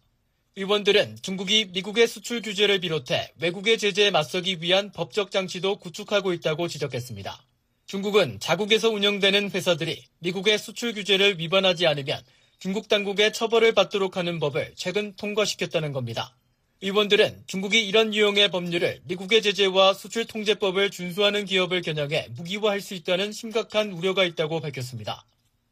[0.56, 7.44] 의원들은 중국이 미국의 수출 규제를 비롯해 외국의 제재에 맞서기 위한 법적 장치도 구축하고 있다고 지적했습니다.
[7.88, 12.22] 중국은 자국에서 운영되는 회사들이 미국의 수출 규제를 위반하지 않으면
[12.60, 16.36] 중국 당국의 처벌을 받도록 하는 법을 최근 통과시켰다는 겁니다.
[16.82, 23.32] 의원들은 중국이 이런 유형의 법률을 미국의 제재와 수출 통제법을 준수하는 기업을 겨냥해 무기화할 수 있다는
[23.32, 25.26] 심각한 우려가 있다고 밝혔습니다.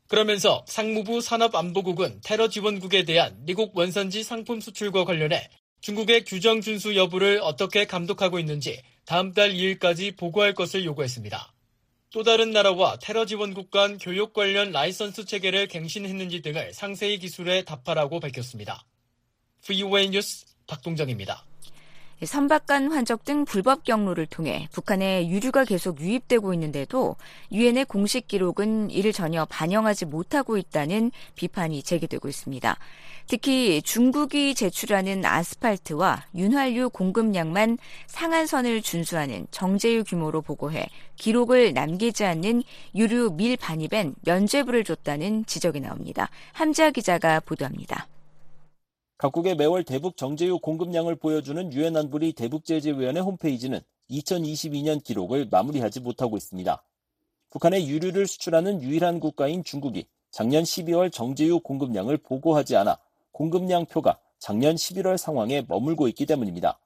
[0.08, 5.50] 그러면서 상무부 산업안보국은 테러 지원국에 대한 미국 원산지 상품 수출과 관련해
[5.82, 11.54] 중국의 규정 준수 여부를 어떻게 감독하고 있는지 다음 달 2일까지 보고할 것을 요구했습니다.
[12.12, 18.20] 또 다른 나라와 테러 지원국 간 교육 관련 라이선스 체계를 갱신했는지 등을 상세히 기술에 답하라고
[18.20, 18.86] 밝혔습니다.
[19.66, 21.44] VOA 뉴스 박동정입니다.
[22.24, 27.18] 선박간 환적 등 불법 경로를 통해 북한에 유류가 계속 유입되고 있는데도
[27.52, 32.78] 유엔의 공식 기록은 이를 전혀 반영하지 못하고 있다는 비판이 제기되고 있습니다.
[33.28, 42.64] 특히 중국이 제출하는 아스팔트와 윤활유 공급량만 상한선을 준수하는 정제유 규모로 보고해 기록을 남기지 않는
[42.96, 46.30] 유류 밀 반입엔 면죄부를 줬다는 지적이 나옵니다.
[46.54, 48.08] 함자 기자가 보도합니다.
[49.18, 56.84] 각국의 매월 대북 정제유 공급량을 보여주는 유엔 안보리 대북제재위원회 홈페이지는 2022년 기록을 마무리하지 못하고 있습니다.
[57.50, 62.98] 북한에 유류를 수출하는 유일한 국가인 중국이 작년 12월 정제유 공급량을 보고하지 않아
[63.32, 66.78] 공급량표가 작년 11월 상황에 머물고 있기 때문입니다.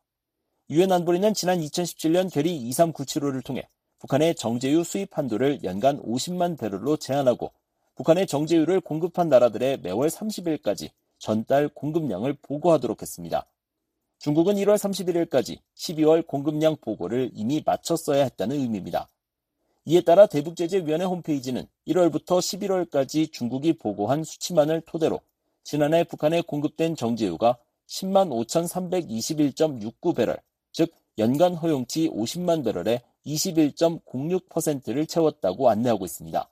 [0.69, 7.51] 유엔 안보리는 지난 2017년 결의 2397호를 통해 북한의 정제유 수입 한도를 연간 50만 배럴로 제한하고
[7.95, 13.45] 북한의 정제유를 공급한 나라들의 매월 30일까지 전달 공급량을 보고하도록 했습니다.
[14.17, 19.09] 중국은 1월 31일까지 12월 공급량 보고를 이미 마쳤어야 했다는 의미입니다.
[19.85, 25.21] 이에 따라 대북제재위원회 홈페이지는 1월부터 11월까지 중국이 보고한 수치만을 토대로
[25.63, 30.39] 지난해 북한에 공급된 정제유가 10만 5,321.69배럴,
[30.71, 36.49] 즉 연간 허용치 50만 배럴의 21.06%를 채웠다고 안내하고 있습니다.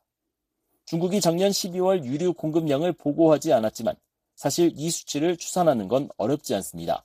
[0.85, 3.95] 중국이 작년 12월 유류 공급량을 보고하지 않았지만
[4.37, 7.03] 사실 이 수치를 추산하는 건 어렵지 않습니다.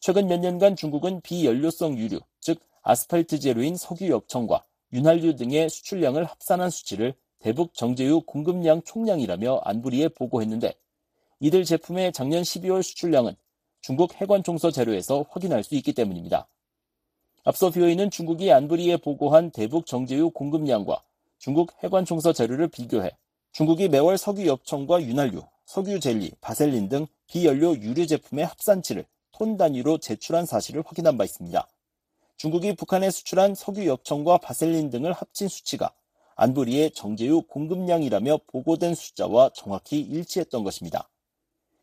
[0.00, 4.64] 최근 몇 년간 중국은 비연료성 유류, 즉 아스팔트 재료인 석유 역청과
[4.94, 10.72] 윤활유 등의 수출량을 합산한 수치를 대북 정제유 공급량 총량이라며 안부리에 보고했는데
[11.40, 13.36] 이들 제품의 작년 12월 수출량은
[13.82, 16.48] 중국 해관 총서 자료에서 확인할 수 있기 때문입니다.
[17.44, 21.02] 앞서 비오이는 중국이 안부리에 보고한 대북 정제유 공급량과
[21.38, 23.10] 중국 해관 총서 자료를 비교해
[23.52, 29.98] 중국이 매월 석유 역청과 윤활유, 석유 젤리, 바셀린 등 비연료 유류 제품의 합산치를 톤 단위로
[29.98, 31.68] 제출한 사실을 확인한 바 있습니다.
[32.36, 35.92] 중국이 북한에 수출한 석유 역청과 바셀린 등을 합친 수치가
[36.36, 41.08] 안부리의 정제유 공급량이라며 보고된 숫자와 정확히 일치했던 것입니다.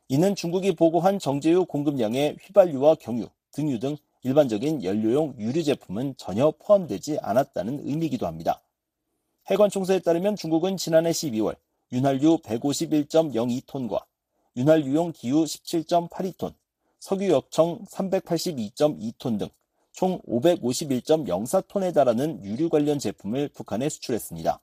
[0.07, 7.19] 이는 중국이 보고한 정제유 공급량에 휘발유와 경유, 등유 등 일반적인 연료용 유류 제품은 전혀 포함되지
[7.21, 8.61] 않았다는 의미이기도 합니다.
[9.47, 11.57] 해관 총서에 따르면 중국은 지난해 12월
[11.93, 14.03] 윤활유 151.02톤과
[14.57, 16.53] 윤활유용 기유 17.82톤,
[16.99, 19.49] 석유 역청 382.2톤 등
[19.93, 24.59] 총 551.04톤에 달하는 유류 관련 제품을 북한에 수출했습니다.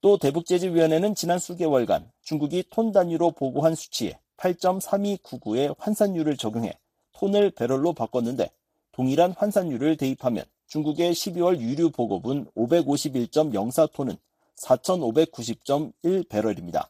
[0.00, 6.78] 또 대북제재위원회는 지난 수개월간 중국이 톤 단위로 보고한 수치에 8.3299의 환산율을 적용해
[7.12, 8.50] 톤을 배럴로 바꿨는데
[8.92, 14.16] 동일한 환산율을 대입하면 중국의 12월 유류 보급은 551.04톤은
[14.56, 16.88] 4,590.1배럴입니다.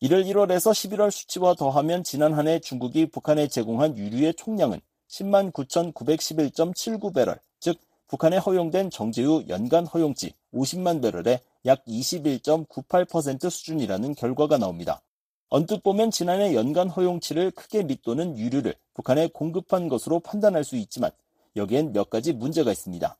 [0.00, 7.38] 이를 1월에서 11월 수치와 더하면 지난 한 해 중국이 북한에 제공한 유류의 총량은 10만 9,911.79배럴,
[7.60, 15.02] 즉 북한에 허용된 정제유 연간 허용치 50만 배럴의 약 21.98% 수준이라는 결과가 나옵니다.
[15.50, 21.10] 언뜻 보면 지난해 연간 허용치를 크게 밑도는 유류를 북한에 공급한 것으로 판단할 수 있지만
[21.56, 23.18] 여기엔 몇 가지 문제가 있습니다.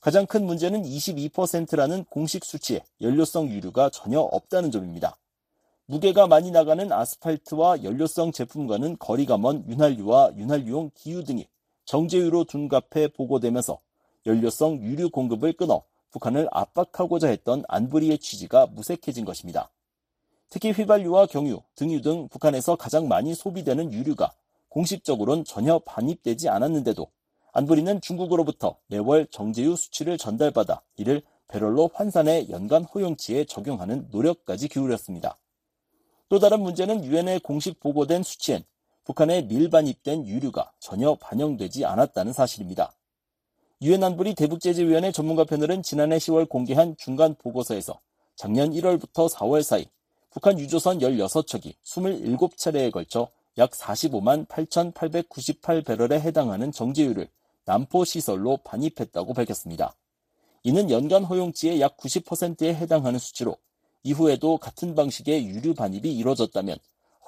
[0.00, 5.18] 가장 큰 문제는 22%라는 공식 수치에 연료성 유류가 전혀 없다는 점입니다.
[5.84, 11.46] 무게가 많이 나가는 아스팔트와 연료성 제품과는 거리가 먼 윤활유와 윤활유용 기유 등이
[11.84, 13.78] 정제유로 둔갑해 보고되면서
[14.24, 15.82] 연료성 유류 공급을 끊어
[16.12, 19.70] 북한을 압박하고자 했던 안부리의 취지가 무색해진 것입니다.
[20.48, 24.32] 특히 휘발유와 경유, 등유 등 북한에서 가장 많이 소비되는 유류가
[24.70, 27.06] 공식적으로는 전혀 반입되지 않았는데도
[27.52, 35.36] 안부리는 중국으로부터 매월 정제유 수치를 전달받아 이를 배럴로 환산해 연간 허용치에 적용하는 노력까지 기울였습니다.
[36.28, 38.62] 또 다른 문제는 유엔에 공식 보고된 수치엔
[39.04, 42.92] 북한에 밀반입된 유류가 전혀 반영되지 않았다는 사실입니다.
[43.82, 47.98] 유엔 안보리 대북제재위원회 전문가 패널은 지난해 10월 공개한 중간 보고서에서
[48.36, 49.86] 작년 1월부터 4월 사이
[50.30, 57.28] 북한 유조선 16척이 27차례에 걸쳐 약 45만 8,898배럴에 해당하는 정제유를
[57.70, 59.94] 남포시설로 반입했다고 밝혔습니다.
[60.64, 63.56] 이는 연간 허용치의 약 90%에 해당하는 수치로
[64.02, 66.78] 이후에도 같은 방식의 유류 반입이 이뤄졌다면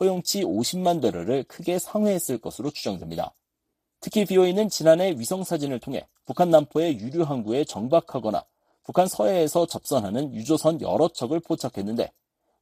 [0.01, 3.35] 허용치 50만 배럴을 크게 상회했을 것으로 추정됩니다.
[4.01, 8.45] 특히 BOE는 지난해 위성사진을 통해 북한 남포의 유류 항구에 정박하거나
[8.83, 12.11] 북한 서해에서 접선하는 유조선 여러 척을 포착했는데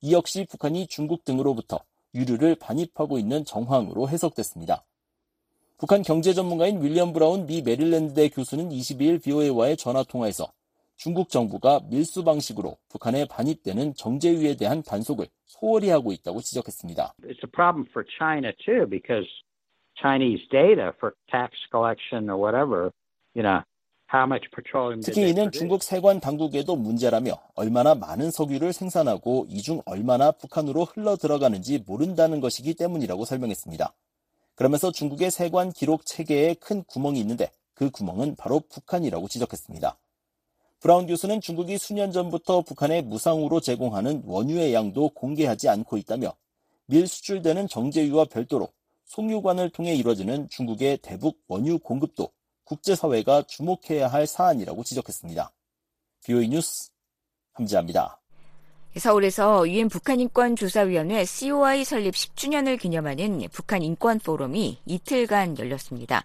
[0.02, 1.80] 이 역시 북한이 중국 등으로부터
[2.14, 4.84] 유류를 반입하고 있는 정황으로 해석됐습니다.
[5.80, 10.52] 북한 경제 전문가인 윌리엄 브라운 미 메릴랜드대 교수는 22일 BOA와의 전화 통화에서
[10.98, 17.14] 중국 정부가 밀수 방식으로 북한에 반입되는 정제유에 대한 단속을 소홀히 하고 있다고 지적했습니다.
[17.22, 19.26] It's a problem for China too because
[19.96, 22.92] Chinese data for tax collection or whatever,
[23.34, 23.64] you know,
[25.02, 31.82] 특히 이는 중국 세관 당국에도 문제라며 얼마나 많은 석유를 생산하고 이중 얼마나 북한으로 흘러 들어가는지
[31.86, 33.94] 모른다는 것이기 때문이라고 설명했습니다.
[34.60, 39.98] 그러면서 중국의 세관 기록 체계에 큰 구멍이 있는데 그 구멍은 바로 북한이라고 지적했습니다.
[40.80, 46.36] 브라운 교수는 중국이 수년 전부터 북한에 무상으로 제공하는 원유의 양도 공개하지 않고 있다며
[46.84, 48.68] 밀 수출되는 정제유와 별도로
[49.06, 52.28] 송유관을 통해 이뤄지는 중국의 대북 원유 공급도
[52.64, 55.54] 국제사회가 주목해야 할 사안이라고 지적했습니다.
[56.26, 56.90] 비오이 뉴스
[57.54, 58.19] 함지합니다.
[58.96, 66.24] 서울에서 유엔 북한인권조사위원회 COI 설립 10주년을 기념하는 북한 인권 포럼이 이틀간 열렸습니다.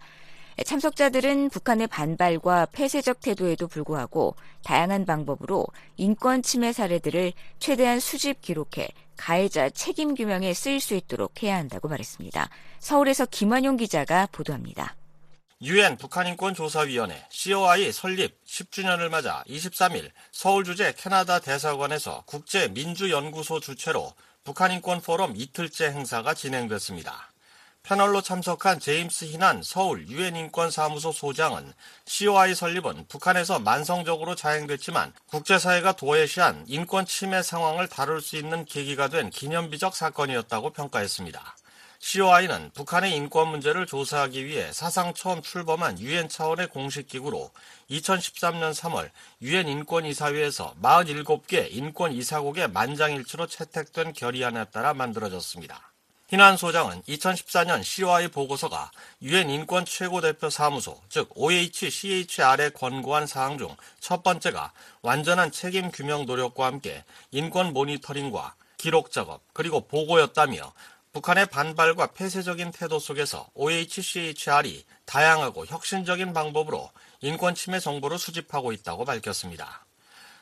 [0.63, 8.87] 참석자들은 북한의 반발과 폐쇄적 태도에도 불구하고 다양한 방법으로 인권 침해 사례들을 최대한 수집 기록해
[9.17, 12.49] 가해자 책임 규명에 쓰일 수 있도록 해야 한다고 말했습니다.
[12.79, 14.95] 서울에서 김환용 기자가 보도합니다.
[15.65, 24.13] 유엔 북한인권조사위원회 COI 설립 10주년을 맞아 23일 서울 주재 캐나다 대사관에서 국제민주연구소 주최로
[24.43, 27.31] 북한인권 포럼 이틀째 행사가 진행됐습니다.
[27.81, 31.73] 패널로 참석한 제임스 희난 서울 유엔인권사무소 소장은
[32.05, 39.31] COI 설립은 북한에서 만성적으로 자행됐지만 국제사회가 도외시한 인권 침해 상황을 다룰 수 있는 계기가 된
[39.31, 41.55] 기념비적 사건이었다고 평가했습니다.
[42.05, 47.49] COI는 북한의 인권 문제를 조사하기 위해 사상 처음 출범한 유엔 차원의 공식 기구로
[47.89, 49.09] 2013년 3월
[49.41, 55.91] 유엔 인권이사회에서 47개 인권 이사국의 만장일치로 채택된 결의안에 따라 만들어졌습니다.
[56.27, 58.91] 희난 소장은 2014년 COI 보고서가
[59.23, 63.67] 유엔 인권 최고대표 사무소, 즉 OHCHR에 권고한 사항 중
[63.99, 70.71] 첫 번째가 완전한 책임 규명 노력과 함께 인권 모니터링과 기록 작업 그리고 보고였다며
[71.15, 76.91] 북한의 반발과 폐쇄적인 태도 속에서 OHCHR이 다양하고 혁신적인 방법으로
[77.21, 79.85] 인권 침해 정보를 수집하고 있다고 밝혔습니다.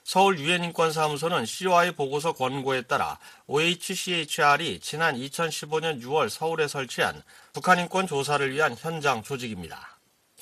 [0.03, 7.21] 서울 유엔 인권사무소는 COI 보고서 권고에 따라 OHCHR이 지난 2015년 6월 서울에 설치한
[7.53, 9.92] 북한 인권 조사를 위한 현장 조직입니다.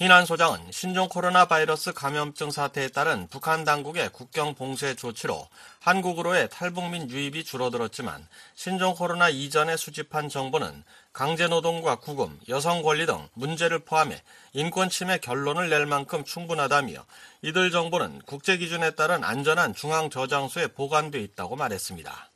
[0.01, 5.47] 희난 소장은 신종 코로나 바이러스 감염증 사태에 따른 북한 당국의 국경 봉쇄 조치로
[5.79, 10.83] 한국으로의 탈북민 유입이 줄어들었지만 신종 코로나 이전에 수집한 정보는
[11.13, 14.19] 강제노동과 구금, 여성 권리 등 문제를 포함해
[14.53, 17.05] 인권 침해 결론을 낼 만큼 충분하다며
[17.43, 22.30] 이들 정보는 국제 기준에 따른 안전한 중앙 저장소에 보관돼 있다고 말했습니다.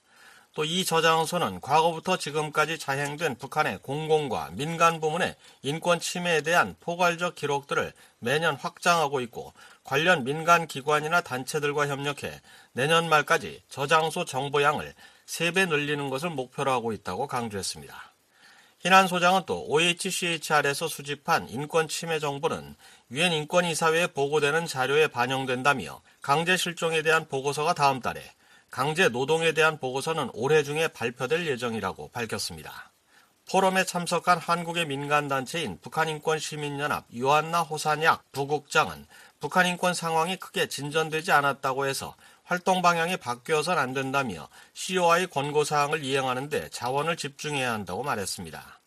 [0.56, 7.91] 또 이 저장소는 과거부터 지금까지 자행된 북한의 공공과 민간 부문의 인권 침해에 대한 포괄적 기록들을
[8.20, 9.53] 매년 확장하고 있고
[9.84, 12.41] 관련 민간 기관이나 단체들과 협력해
[12.72, 14.93] 내년 말까지 저장소 정보양을
[15.28, 18.14] 3배 늘리는 것을 목표로 하고 있다고 강조했습니다.
[18.80, 22.76] 희난 소장은 또 OHCHR에서 수집한 인권 침해 정보는
[23.12, 28.22] 유엔 인권이사회에 보고되는 자료에 반영된다며 강제 실종에 대한 보고서가 다음 달에
[28.76, 32.92] 강제 노동에 대한 보고서는 올해 중에 발표될 예정이라고 밝혔습니다.
[33.50, 39.08] 포럼에 참석한 한국의 민간단체인 북한인권시민연합 요한나 호산약 부국장은
[39.40, 46.68] 북한인권 상황이 크게 진전되지 않았다고 해서 활동 방향이 바뀌어선 안 된다며 COI 권고사항을 이행하는 데
[46.68, 48.82] 자원을 집중해야 한다고 말했습니다.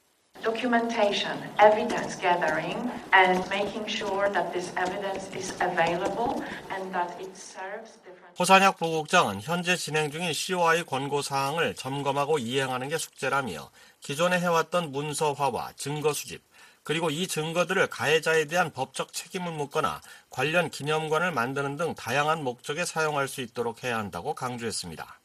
[0.44, 7.96] documentation, evidence gathering, and making sure that this evidence is available and that it serves
[8.04, 8.17] different.
[8.38, 13.68] 호산혁 부국장은 현재 진행 중인 COI 권고 사항을 점검하고 이행하는 게 숙제라며
[13.98, 16.40] 기존에 해왔던 문서화와 증거 수집,
[16.84, 23.26] 그리고 이 증거들을 가해자에 대한 법적 책임을 묻거나 관련 기념관을 만드는 등 다양한 목적에 사용할
[23.26, 25.20] 수 있도록 해야 한다고 강조했습니다.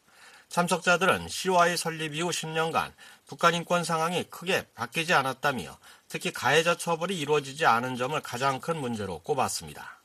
[0.50, 2.94] 참석자들은 COI 설립 이후 10년간
[3.28, 9.20] 북한 인권 상황이 크게 바뀌지 않았다며 특히 가해자 처벌이 이루어지지 않은 점을 가장 큰 문제로
[9.20, 10.03] 꼽았습니다.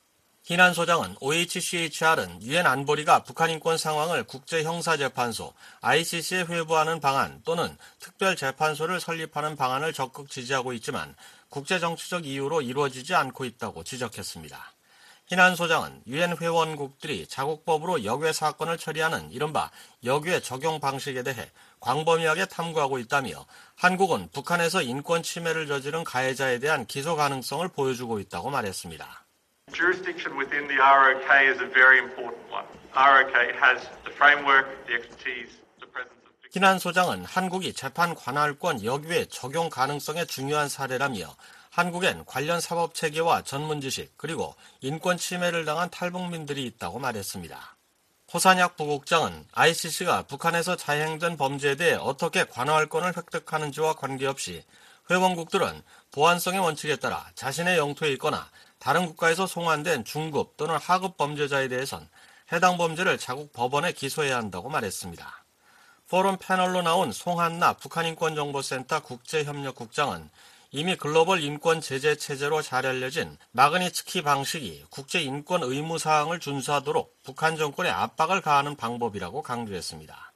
[0.48, 7.76] 희난 소장은 OHCHR은 유엔 안보리가 북한 인권 상황을 국제 형사 재판소 ICC에 회부하는 방안 또는
[7.98, 11.14] 특별 재판소를 설립하는 방안을 적극 지지하고 있지만
[11.50, 14.72] 국제 정치적 이유로 이루어지지 않고 있다고 지적했습니다.
[15.26, 19.70] 희난 소장은 유엔 회원국들이 자국법으로 역외 사건을 처리하는 이른바
[20.02, 23.44] 역외 적용 방식에 대해 광범위하게 탐구하고 있다며
[23.76, 29.27] 한국은 북한에서 인권 침해를 저지른 가해자에 대한 기소 가능성을 보여주고 있다고 말했습니다.
[29.72, 32.64] Jurisdiction within the ROK is a very important one.
[32.94, 39.26] ROK has the framework, the expertise, the presence of 희난 소장은 한국이 재판 관할권 역외
[39.26, 41.36] 적용 가능성의 중요한 사례라며
[41.70, 47.76] 한국엔 관련 사법 체계와 전문 지식 그리고 인권 침해를 당한 탈북민들이 있다고 말했습니다.
[48.32, 54.64] 호산약 부국장은 ICC가 북한에서 자행된 범죄에 대해 어떻게 관할권을 획득하는지와 관계없이
[55.10, 62.08] 회원국들은 보안성의 원칙에 따라 자신의 영토에 있거나 다른 국가에서 송환된 중급 또는 하급 범죄자에 대해선
[62.52, 65.44] 해당 범죄를 자국 법원에 기소해야 한다고 말했습니다.
[66.08, 70.30] 포럼 패널로 나온 송한나 북한인권정보센터 국제협력국장은
[70.70, 77.56] 이미 글로벌 인권 제재 체제로 잘 알려진 마그니츠키 방식이 국제 인권 의무 사항을 준수하도록 북한
[77.56, 80.27] 정권에 압박을 가하는 방법이라고 강조했습니다.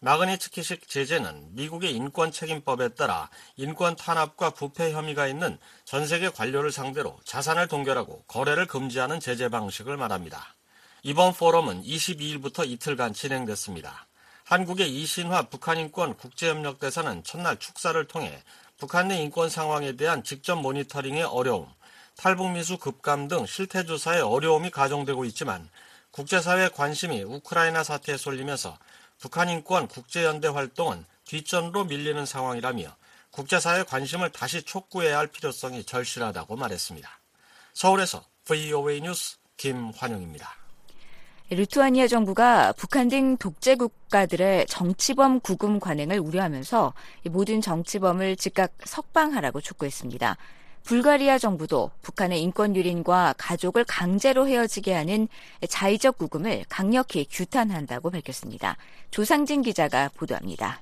[0.00, 7.18] 마그니츠키식 제재는 미국의 인권 책임법에 따라 인권 탄압과 부패 혐의가 있는 전 세계 관료를 상대로
[7.24, 10.54] 자산을 동결하고 거래를 금지하는 제재 방식을 말합니다.
[11.02, 14.06] 이번 포럼은 22일부터 이틀간 진행됐습니다.
[14.44, 18.42] 한국의 이신화 북한인권 국제협력대사는 첫날 축사를 통해
[18.78, 21.68] 북한 내 인권 상황에 대한 직접 모니터링의 어려움,
[22.16, 25.68] 탈북미수 급감 등 실태조사에 어려움이 가중되고 있지만
[26.12, 28.78] 국제사회 관심이 우크라이나 사태에 쏠리면서
[29.18, 32.96] 북한인권 국제연대 활동은 뒷전으로 밀리는 상황이라며
[33.30, 37.08] 국제사회 관심을 다시 촉구해야 할 필요성이 절실하다고 말했습니다.
[37.74, 40.58] 서울에서 VOA 뉴스 김환영입니다.
[41.50, 46.92] 리투아니아 정부가 북한 등 독재 국가들의 정치범 구금 관행을 우려하면서
[47.30, 50.36] 모든 정치범을 즉각 석방하라고 촉구했습니다.
[50.88, 55.28] 불가리아 정부도 북한의 인권 유린과 가족을 강제로 헤어지게 하는
[55.68, 58.78] 자의적 구금을 강력히 규탄한다고 밝혔습니다.
[59.10, 60.80] 조상진 기자가 보도합니다.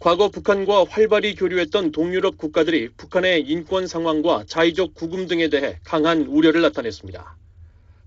[0.00, 6.60] 과거 북한과 활발히 교류했던 동유럽 국가들이 북한의 인권 상황과 자의적 구금 등에 대해 강한 우려를
[6.60, 7.38] 나타냈습니다.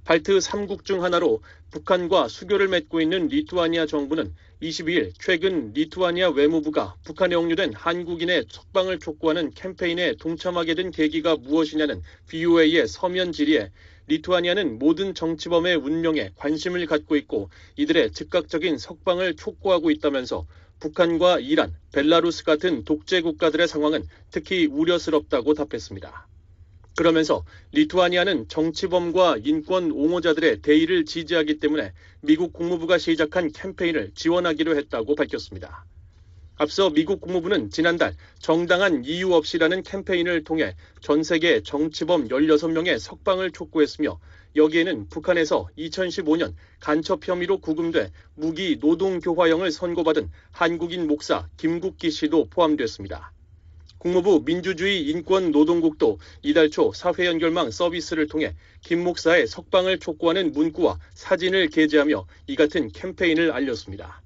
[0.04, 4.32] 발트 3국 중 하나로 북한과 수교를 맺고 있는 리투아니아 정부는
[4.62, 12.88] 22일 최근 리투아니아 외무부가 북한에 억류된 한국인의 석방을 촉구하는 캠페인에 동참하게 된 계기가 무엇이냐는 VOA의
[12.88, 13.72] 서면 질의에
[14.08, 20.48] 리투아니아는 모든 정치범의 운명에 관심을 갖고 있고 이들의 즉각적인 석방을 촉구하고 있다면서
[20.80, 26.28] 북한과 이란, 벨라루스 같은 독재 국가들의 상황은 특히 우려스럽다고 답했습니다.
[26.96, 27.44] 그러면서
[27.74, 31.92] 리투아니아는 정치범과 인권 옹호자들의 대의를 지지하기 때문에
[32.22, 35.86] 미국 국무부가 시작한 캠페인을 지원하기로 했다고 밝혔습니다.
[36.58, 44.18] 앞서 미국 국무부는 지난달 정당한 이유 없이라는 캠페인을 통해 전 세계 정치범 16명의 석방을 촉구했으며
[44.56, 53.35] 여기에는 북한에서 2015년 간첩 혐의로 구금돼 무기 노동 교화형을 선고받은 한국인 목사 김국기 씨도 포함됐습니다.
[54.06, 61.00] 국무부 민주주의 인권 노동국도 이달 초 사회 연결망 서비스를 통해 김 목사의 석방을 촉구하는 문구와
[61.16, 64.22] 사진을 게재하며 이 같은 캠페인을 알렸습니다.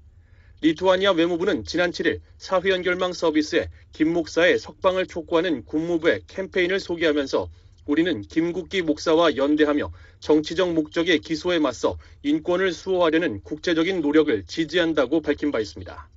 [0.60, 7.50] 리투아니아 외무부는 지난 7일 사회 연결망 서비스에 김 목사의 석방을 촉구하는 국무부의 캠페인을 소개하면서
[7.86, 15.62] 우리는 김국기 목사와 연대하며 정치적 목적의 기소에 맞서 인권을 수호하려는 국제적인 노력을 지지한다고 밝힌 바
[15.62, 16.10] 있습니다.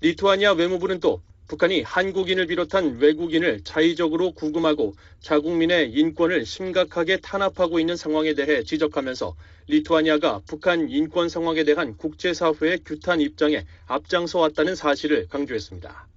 [0.00, 8.34] 리투아니아 외무부는 또 북한이 한국인을 비롯한 외국인을 자의적으로 구금하고 자국민의 인권을 심각하게 탄압하고 있는 상황에
[8.34, 9.34] 대해 지적하면서
[9.68, 16.08] 리투아니아가 북한 인권 상황에 대한 국제사회의 규탄 입장에 앞장서 왔다는 사실을 강조했습니다.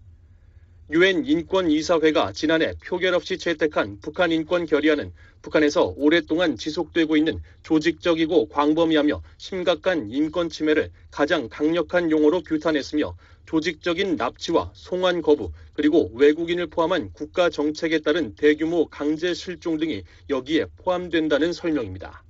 [0.90, 9.22] 유엔 인권이사회가 지난해 표결 없이 채택한 북한 인권 결의안은 북한에서 오랫동안 지속되고 있는 조직적이고 광범위하며
[9.38, 13.16] 심각한 인권 침해를 가장 강력한 용어로 규탄했으며
[13.46, 20.66] 조직적인 납치와 송환 거부 그리고 외국인을 포함한 국가 정책에 따른 대규모 강제 실종 등이 여기에
[20.78, 22.24] 포함된다는 설명입니다.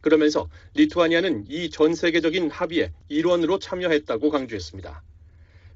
[0.00, 5.02] 그러면서 리투아니아는 이 전 세계적인 합의의 일원으로 참여했다고 강조했습니다.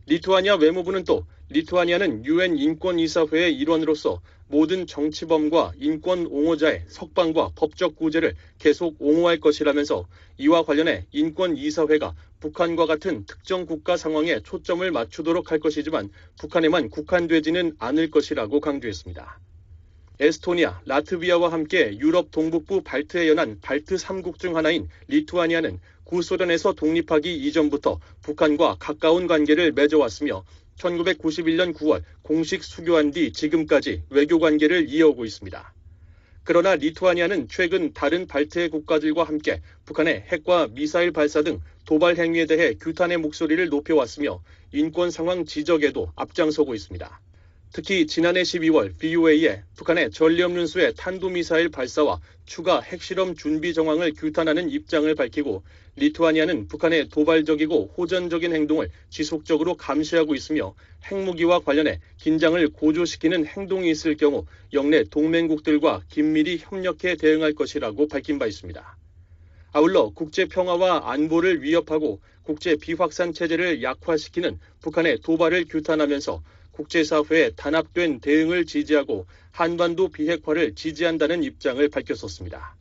[0.06, 8.96] 리투아니아 외무부는 또 리투아니아는 유엔 인권이사회의 일원으로서 모든 정치범과 인권 옹호자의 석방과 법적 구제를 계속
[8.98, 10.06] 옹호할 것이라면서
[10.38, 18.10] 이와 관련해 인권이사회가 북한과 같은 특정 국가 상황에 초점을 맞추도록 할 것이지만 북한에만 국한되지는 않을
[18.10, 19.38] 것이라고 강조했습니다.
[20.20, 27.98] 에스토니아, 라트비아와 함께 유럽 동북부 발트에 연한 발트 3국 중 하나인 리투아니아는 구소련에서 독립하기 이전부터
[28.20, 30.44] 북한과 가까운 관계를 맺어왔으며
[30.76, 35.74] 1991년 9월 공식 수교한 뒤 지금까지 외교 관계를 이어오고 있습니다.
[36.44, 42.74] 그러나 리투아니아는 최근 다른 발트해 국가들과 함께 북한의 핵과 미사일 발사 등 도발 행위에 대해
[42.74, 44.42] 규탄의 목소리를 높여왔으며
[44.72, 47.20] 인권 상황 지적에도 앞장서고 있습니다.
[47.74, 55.14] 특히 지난해 12월 BOA에 북한의 전리없는 수의 탄도미사일 발사와 추가 핵실험 준비 정황을 규탄하는 입장을
[55.14, 55.62] 밝히고
[55.96, 60.74] 리투아니아는 북한의 도발적이고 호전적인 행동을 지속적으로 감시하고 있으며
[61.04, 68.46] 핵무기와 관련해 긴장을 고조시키는 행동이 있을 경우 영내 동맹국들과 긴밀히 협력해 대응할 것이라고 밝힌 바
[68.46, 68.96] 있습니다.
[69.72, 78.64] 아울러 국제 평화와 안보를 위협하고 국제 비확산 체제를 약화시키는 북한의 도발을 규탄하면서 국제사회에 단합된 대응을
[78.64, 82.76] 지지하고 한반도 비핵화를 지지한다는 입장을 밝혔었습니다.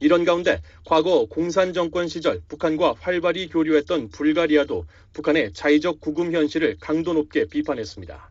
[0.00, 7.12] 이런 가운데 과거 공산 정권 시절 북한과 활발히 교류했던 불가리아도 북한의 자의적 구금 현실을 강도
[7.12, 8.30] 높게 비판했습니다.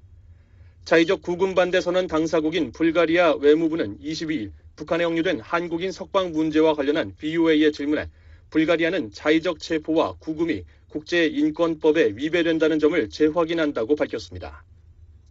[0.85, 7.71] 자의적 구금 반대 선언 당사국인 불가리아 외무부는 22일 북한에 억류된 한국인 석방 문제와 관련한 BOA의
[7.71, 8.09] 질문에
[8.49, 14.63] 불가리아는 자의적 체포와 구금이 국제인권법에 위배된다는 점을 재확인한다고 밝혔습니다.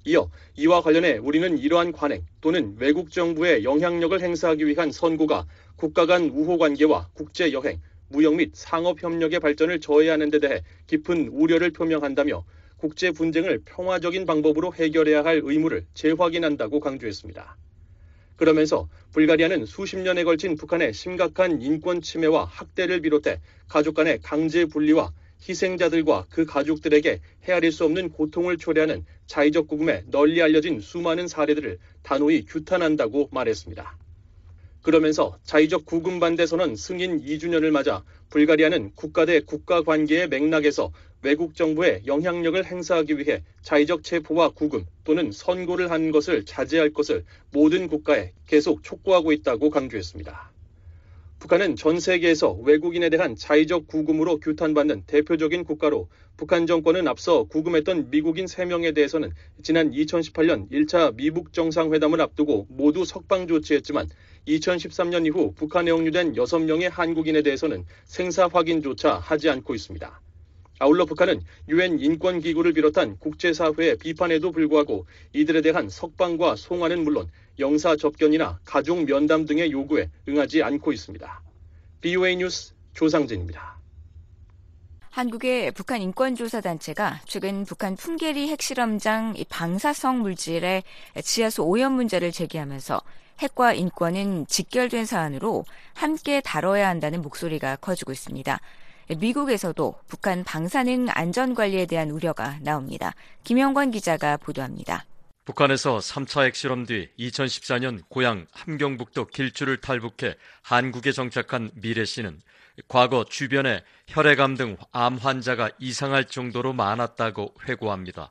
[0.05, 5.47] 이어 이와 관련해 우리는 이러한 관행 또는 외국 정부의 영향력을 행사하기 위한 선고가
[5.79, 11.29] 국가 간 우호 관계와 국제 여행 무역 및 상업 협력의 발전을 저해하는 데 대해 깊은
[11.29, 12.45] 우려를 표명한다며
[12.79, 17.57] 국제 분쟁을 평화적인 방법으로 해결해야 할 의무를 재확인한다고 강조했습니다.
[18.35, 25.13] 그러면서 불가리아는 수십 년에 걸친 북한의 심각한 인권 침해와 학대를 비롯해 가족 간의 강제 분리와
[25.49, 32.45] 희생자들과 그 가족들에게 헤아릴 수 없는 고통을 초래하는 자의적 구금에 널리 알려진 수많은 사례들을 단호히
[32.47, 34.08] 규탄한다고 말했습니다.
[34.83, 41.57] 그러면서 자의적 구금 반대 선언 승인 2주년을 맞아 불가리아는 국가 대 국가 관계의 맥락에서 외국
[41.57, 48.33] 정부의 영향력을 행사하기 위해 자의적 체포와 구금 또는 선고를 한 것을 자제할 것을 모든 국가에
[48.47, 50.58] 계속 촉구하고 있다고 강조했습니다.
[51.39, 58.47] 북한은 전 세계에서 외국인에 대한 자의적 구금으로 규탄받는 대표적인 국가로 북한 정권은 앞서 구금했던 미국인
[58.47, 59.33] 3명에 대해서는
[59.63, 64.09] 지난 2018년 1차 미북 정상회담을 앞두고 모두 석방 조치했지만
[64.49, 70.21] 2013년 이후 북한에 억류된 6명의 한국인에 대해서는 생사 확인조차 하지 않고 있습니다.
[70.81, 77.29] 아울러 북한은 유엔 인권기구를 비롯한 국제사회의 비판에도 불구하고 이들에 대한 석방과 송환은 물론
[77.59, 81.43] 영사 접견이나 가족 면담 등의 요구에 응하지 않고 있습니다.
[82.01, 83.79] BOA 뉴스 조상진입니다.
[85.11, 90.85] 한국의 북한 인권조사단체가 최근 북한 풍계리 핵실험장 방사성 물질의
[91.25, 93.01] 지하수 오염 문제를 제기하면서
[93.41, 98.61] 핵과 인권은 직결된 사안으로 함께 다뤄야 한다는 목소리가 커지고 있습니다.
[99.17, 103.15] 미국에서도 북한 방사능 안전관리에 대한 우려가 나옵니다.
[103.43, 105.05] 김영관 기자가 보도합니다.
[105.49, 112.41] 북한에서 3차 핵실험 뒤 2014년 고향 함경북도 길주를 탈북해 한국에 정착한 미래 씨는
[112.87, 118.31] 과거 주변에 혈액암 등 암 환자가 이상할 정도로 많았다고 회고합니다.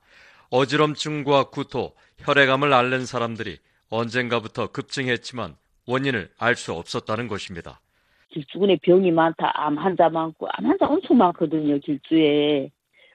[0.51, 3.57] 어지럼증과 구토, 혈액암을 앓는 사람들이
[3.89, 5.55] 언젠가부터 급증했지만
[5.87, 7.79] 원인을 알 수 없었다는 것입니다.
[8.29, 12.69] 길주군에 병이 많다, 암 환자 많고, 암 환자 엄청 많거든요, 길주에.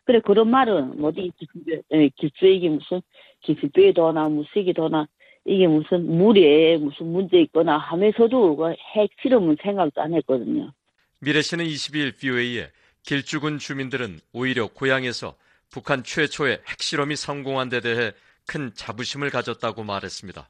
[0.04, 3.00] 그래, 그런 말은, 뭐지, 길주에, 길주에 이게 무슨,
[3.42, 5.06] 기피뼈에도나, 무색이도나,
[5.44, 10.72] 이게 무슨 물에 무슨 문제 있거나 하면서도 그핵 실험은 생각도 안 했거든요.
[11.18, 12.68] 미래 씨는 22일 BOA에
[13.02, 15.34] 길주군 주민들은 오히려 고향에서
[15.70, 18.12] 북한 최초의 핵실험이 성공한 데 대해
[18.46, 20.48] 큰 자부심을 가졌다고 말했습니다.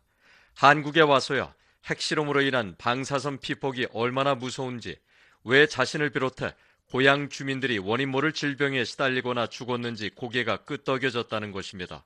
[0.54, 1.54] 한국에 와서야
[1.86, 4.96] 핵실험으로 인한 방사선 피폭이 얼마나 무서운지
[5.44, 6.52] 왜 자신을 비롯해
[6.92, 12.04] 고향 주민들이 원인 모를 질병에 시달리거나 죽었는지 고개가 끄덕여졌다는 것입니다.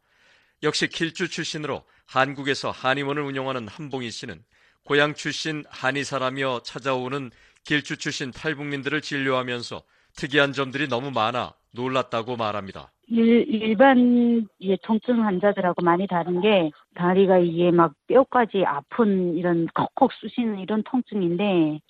[0.62, 4.44] 역시 길주 출신으로 한국에서 한의원을 운영하는 한봉희 씨는
[4.84, 7.32] 고향 출신 한의사라며 찾아오는
[7.64, 9.82] 길주 출신 탈북민들을 진료하면서
[10.14, 12.92] 특이한 점들이 너무 많아 놀랐다고 말합니다.
[13.08, 14.46] 일, 반
[14.82, 21.80] 통증 환자들하고 많이 다른 게 다리가 이게 막 뼈까지 아픈 이런 콕콕 쑤시는 이런 통증인데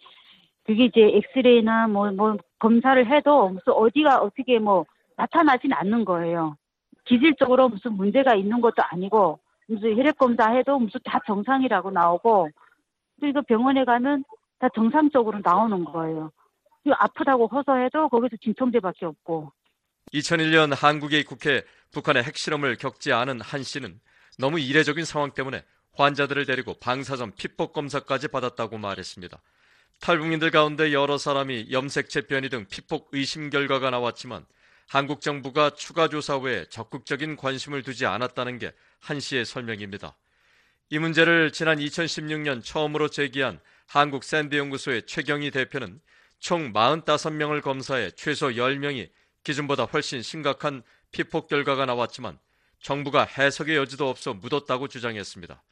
[0.65, 4.87] 그게 이제 엑스레이나 뭐, 뭐 검사를 해도 무슨 어디가 어떻게 뭐
[5.17, 6.57] 나타나진 않는 거예요.
[7.05, 9.39] 기질적으로 무슨 문제가 있는 것도 아니고
[9.69, 12.51] 무슨 혈액 검사해도 무슨 다 정상이라고 나오고
[13.21, 14.25] 그리고 병원에 가면
[14.59, 16.31] 다 정상적으로 나오는 거예요.
[16.89, 19.53] 아프다고 호소해도 거기서 진통제밖에 없고
[20.13, 23.99] 2001년 한국에 입국해 북한의 핵실험을 겪지 않은 한 씨는
[24.39, 29.39] 너무 이례적인 상황 때문에 환자들을 데리고 방사선 피폭 검사까지 받았다고 말했습니다.
[30.01, 34.47] 탈북민들 가운데 여러 사람이 염색체 변이 등 피폭 의심 결과가 나왔지만
[34.89, 38.73] 한국 정부가 추가 조사 외에 적극적인 관심을 두지 않았다는 게
[39.07, 40.17] 한 씨의 설명입니다.
[40.91, 46.01] 이 문제를 지난 2016년 처음으로 제기한 한국 샌드 연구소의 최경희 대표는
[46.39, 49.11] 총 45명을 검사해 최소 10명이
[49.45, 50.83] 기준보다 훨씬 심각한
[51.13, 52.39] 피폭 결과가 나왔지만
[52.81, 55.63] 정부가 해석의 여지도 없어 묻었다고 주장했습니다.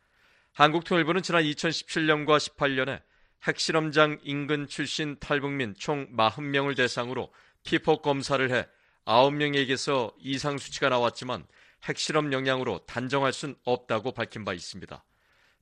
[0.52, 3.02] 한국통일부는 지난 2017년과 18년에
[3.46, 7.30] 핵실험장 인근 출신 탈북민 총 40명을 대상으로
[7.64, 8.66] 피폭 검사를 해
[9.04, 11.46] 9명에게서 이상 수치가 나왔지만
[11.84, 15.04] 핵실험 영향으로 단정할 순 없다고 밝힌 바 있습니다.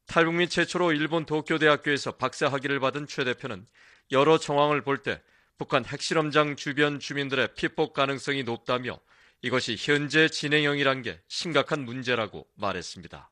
[0.06, 3.66] 탈북민 최초로 일본 도쿄대학교에서 박사 학위를 받은 최 대표는
[4.12, 5.20] 여러 정황을 볼 때
[5.58, 8.98] 북한 핵실험장 주변 주민들의 피폭 가능성이 높다며
[9.42, 13.30] 이것이 현재 진행형이란 게 심각한 문제라고 말했습니다.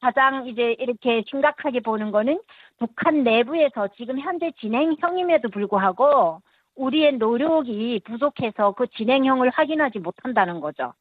[0.00, 2.38] 가장 이제 이렇게 심각하게 보는 거는
[2.78, 6.42] 북한 내부에서 지금 현재 진행형임에도 불구하고
[6.76, 10.92] 우리의 노력이 부족해서 그 진행형을 확인하지 못한다는 거죠.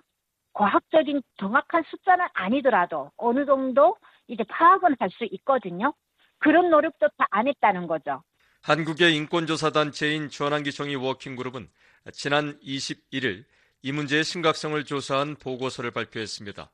[0.53, 3.97] 과학적인 정확한 숫자는 아니더라도 어느 정도
[4.27, 5.93] 이제 파악은 할 수 있거든요.
[6.37, 8.21] 그런 노력도 다 안 했다는 거죠.
[8.61, 11.67] 한국의 인권조사단체인 전환기청이 워킹그룹은
[12.11, 13.43] 지난 21일
[13.81, 16.71] 이 문제의 심각성을 조사한 보고서를 발표했습니다.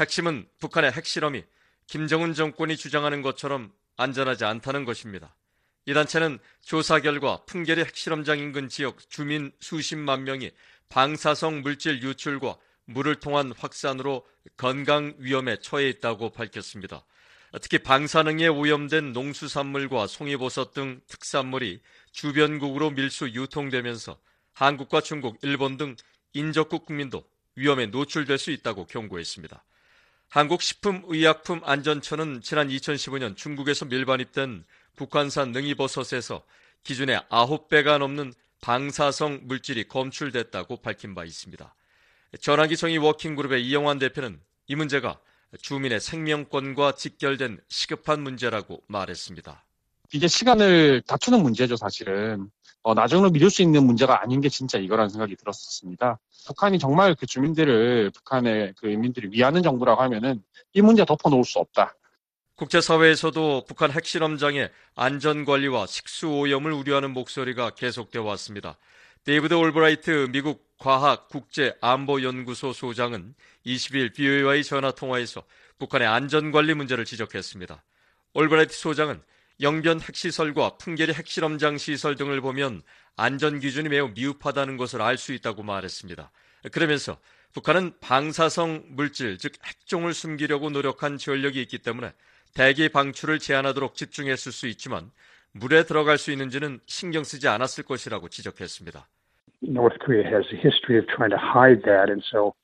[0.00, 1.44] 핵심은 북한의 핵실험이
[1.86, 5.34] 김정은 정권이 주장하는 것처럼 안전하지 않다는 것입니다.
[5.86, 10.50] 이 단체는 조사 결과 풍계리 핵실험장 인근 지역 주민 수십만 명이
[10.88, 14.26] 방사성 물질 유출과 물을 통한 확산으로
[14.56, 17.04] 건강 위험에 처해 있다고 밝혔습니다.
[17.62, 21.80] 특히 방사능에 오염된 농수산물과 송이버섯 등 특산물이
[22.12, 24.18] 주변국으로 밀수 유통되면서
[24.52, 25.96] 한국과 중국, 일본 등
[26.32, 27.24] 인접국 국민도
[27.56, 29.64] 위험에 노출될 수 있다고 경고했습니다.
[30.30, 34.64] 한국식품의약품안전처는 지난 2015년 중국에서 밀반입된
[34.96, 36.42] 북한산 능이버섯에서
[36.84, 41.74] 기준의 9배가 넘는 방사성 물질이 검출됐다고 밝힌 바 있습니다.
[42.40, 45.18] 전화기 성의 워킹그룹의 이영환 대표는 이 문제가
[45.60, 49.64] 주민의 생명권과 직결된 시급한 문제라고 말했습니다.
[50.12, 52.50] 이제 시간을 다투는 문제죠, 사실은.
[52.82, 56.18] 어, 나중으로 미룰 수 있는 문제가 아닌 게 진짜 이거라는 생각이 들었었습니다.
[56.46, 60.42] 북한이 정말 그 주민들을, 북한의 그 인민들이 위하는 정부라고 하면은
[60.72, 61.94] 이 문제 덮어놓을 수 없다.
[62.56, 68.76] 국제사회에서도 북한 핵실험장의 안전관리와 식수오염을 우려하는 목소리가 계속되어 왔습니다.
[69.24, 73.34] 데이비드 올브라이트 미국 과학국제안보연구소 소장은
[73.66, 75.42] 20일 VOA와의 전화통화에서
[75.78, 77.82] 북한의 안전관리 문제를 지적했습니다.
[78.34, 79.22] 올브라이트 소장은
[79.60, 82.82] 영변 핵시설과 풍계리 핵실험장 시설 등을 보면
[83.16, 86.30] 안전 기준이 매우 미흡하다는 것을 알 수 있다고 말했습니다.
[86.72, 87.18] 그러면서
[87.52, 92.12] 북한은 방사성 물질, 즉 핵종을 숨기려고 노력한 전력이 있기 때문에
[92.54, 95.10] 대기 방출을 제한하도록 집중했을 수 있지만
[95.52, 99.06] 물에 들어갈 수 있는지는 신경 쓰지 않았을 것이라고 지적했습니다.
[99.62, 102.54] North Korea has a history of trying to hide that, and so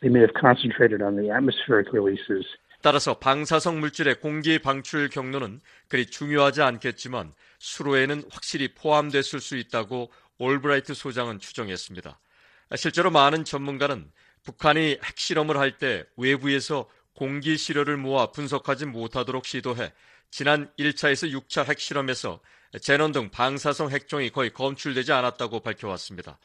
[0.00, 2.46] they may have concentrated on the atmospheric releases.
[2.80, 10.94] 따라서 방사성 물질의 공기 방출 경로는 그리 중요하지 않겠지만 수로에는 확실히 포함됐을 수 있다고 올브라이트
[10.94, 12.18] 소장은 추정했습니다.
[12.76, 14.10] 실제로 많은 전문가는
[14.44, 19.92] 북한이 핵실험을 할 때 외부에서 공기 시료를 모아 분석하지 못하도록 시도해
[20.30, 22.40] 지난 1차에서 6차 핵실험에서
[22.80, 26.38] 제논 등 방사성 핵종이 거의 검출되지 않았다고 밝혀왔습니다.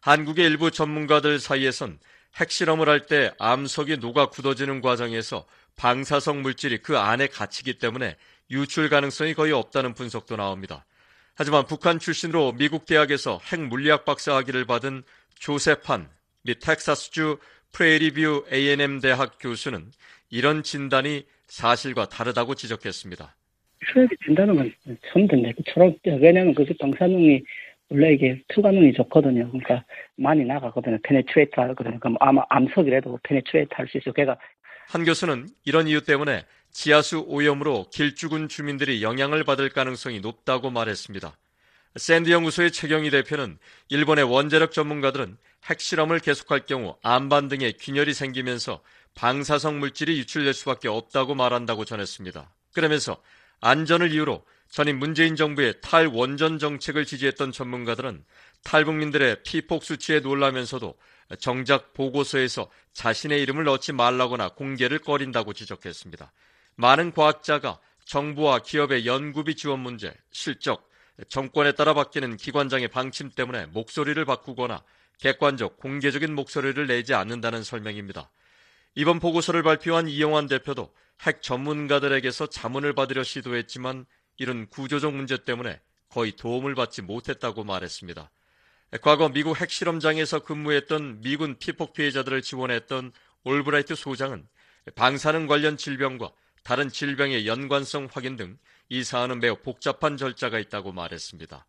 [0.00, 1.98] 한국의 일부 전문가들 사이에선
[2.36, 5.46] 핵실험을 할 때 암석이 녹아 굳어지는 과정에서
[5.78, 8.16] 방사성 물질이 그 안에 갇히기 때문에
[8.50, 10.84] 유출 가능성이 거의 없다는 분석도 나옵니다.
[11.34, 15.04] 하지만 북한 출신으로 미국 대학에서 핵 물리학 박사 학위를 받은
[15.38, 16.08] 조셉 한
[16.44, 17.38] 미 텍사스주
[17.72, 19.92] 프레이리뷰 A&M 대학 교수는
[20.30, 23.34] 이런 진단이 사실과 다르다고 지적했습니다.
[23.92, 24.72] 수액이 된다는 건
[25.12, 25.54] 처음 듣네.
[25.66, 27.42] 초록, 왜냐면 그게 방사능이
[27.90, 29.48] 원래 이게 투과능이 좋거든요.
[29.50, 29.84] 그러니까
[30.16, 30.98] 많이 나가거든요.
[31.04, 31.98] penetrate 하거든요.
[32.00, 34.12] 그럼 아마 암석이라도 penetrate 할 수 있어.
[34.12, 34.36] 걔가
[34.88, 41.36] 한 교수는 이런 이유 때문에 지하수 오염으로 길주군 주민들이 영향을 받을 가능성이 높다고 말했습니다.
[41.96, 43.58] 샌드 연구소의 최경희 대표는
[43.90, 45.36] 일본의 원자력 전문가들은
[45.66, 48.80] 핵실험을 계속할 경우 암반 등의 균열이 생기면서
[49.14, 52.50] 방사성 물질이 유출될 수밖에 없다고 말한다고 전했습니다.
[52.72, 53.20] 그러면서
[53.60, 58.24] 안전을 이유로 전임 문재인 정부의 탈원전 정책을 지지했던 전문가들은
[58.68, 60.94] 탈북민들의 피폭 수치에 놀라면서도
[61.38, 66.30] 정작 보고서에서 자신의 이름을 넣지 말라거나 공개를 꺼린다고 지적했습니다.
[66.76, 70.86] 많은 과학자가 정부와 기업의 연구비 지원 문제, 실적,
[71.28, 74.84] 정권에 따라 바뀌는 기관장의 방침 때문에 목소리를 바꾸거나
[75.18, 78.30] 객관적, 공개적인 목소리를 내지 않는다는 설명입니다.
[78.94, 80.92] 이번 보고서를 발표한 이영환 대표도
[81.22, 84.04] 핵 전문가들에게서 자문을 받으려 시도했지만
[84.36, 88.30] 이런 구조적 문제 때문에 거의 도움을 받지 못했다고 말했습니다.
[89.02, 93.12] 과거 미국 핵실험장에서 근무했던 미군 피폭 피해자들을 지원했던
[93.44, 94.46] 올브라이트 소장은
[94.94, 96.32] 방사능 관련 질병과
[96.64, 98.58] 다른 질병의 연관성 확인 등
[98.90, 101.66] 이 사안은 매우 복잡한 절차가 있다고 말했습니다.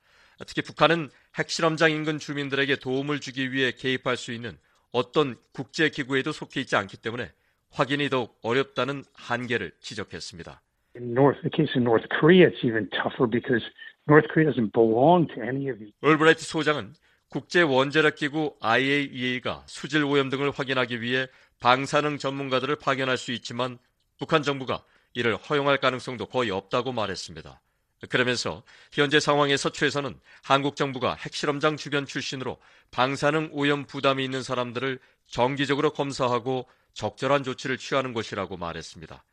[0.47, 4.57] 특히 북한은 핵실험장 인근 주민들에게 도움을 주기 위해 개입할 수 있는
[4.93, 7.31] 어떤 국제기구에도 속해 있지 않기 때문에
[7.71, 10.61] 확인이 더욱 어렵다는 한계를 지적했습니다.
[10.95, 13.63] In North, the case in North Korea, it's even tougher because
[14.07, 15.93] North Korea doesn't belong to any of these.
[16.01, 16.93] 올브라이트 소장은
[17.29, 21.27] 국제 원자력 기구 IAEA가 수질 오염 등을 확인하기 위해
[21.59, 23.77] 방사능 전문가들을 파견할 수 있지만
[24.17, 27.61] 북한 정부가 이를 허용할 가능성도 거의 없다고 말했습니다.
[28.09, 32.57] 그러면서 현재 상황에서 최선은 한국 정부가 핵실험장 주변 출신으로
[32.91, 39.23] 방사능 오염 부담이 있는 사람들을 정기적으로 검사하고 적절한 조치를 취하는 것이라고 말했습니다.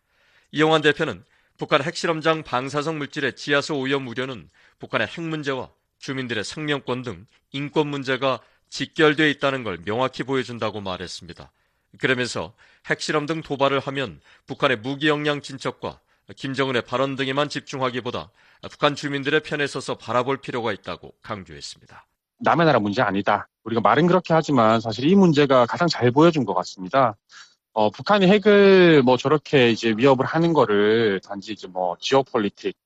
[0.52, 1.24] 이영환 대표는
[1.56, 8.40] 북한 핵실험장 방사성 물질의 지하수 오염 우려는 북한의 핵 문제와 주민들의 생명권 등 인권 문제가
[8.68, 11.50] 직결되어 있다는 걸 명확히 보여준다고 말했습니다.
[11.98, 12.52] 그러면서
[12.86, 16.00] 핵실험 등 도발을 하면 북한의 무기 역량 진척과
[16.34, 18.30] 김정은의 발언 등에만 집중하기보다
[18.70, 22.06] 북한 주민들의 편에 서서 바라볼 필요가 있다고 강조했습니다.
[22.40, 23.48] 남의 나라 문제 아니다.
[23.64, 27.16] 우리가 말은 그렇게 하지만 사실 이 문제가 가장 잘 보여준 것 같습니다.
[27.72, 32.76] 어, 북한이 핵을 뭐 저렇게 이제 위협을 하는 거를 단지 이제 뭐 지역 politic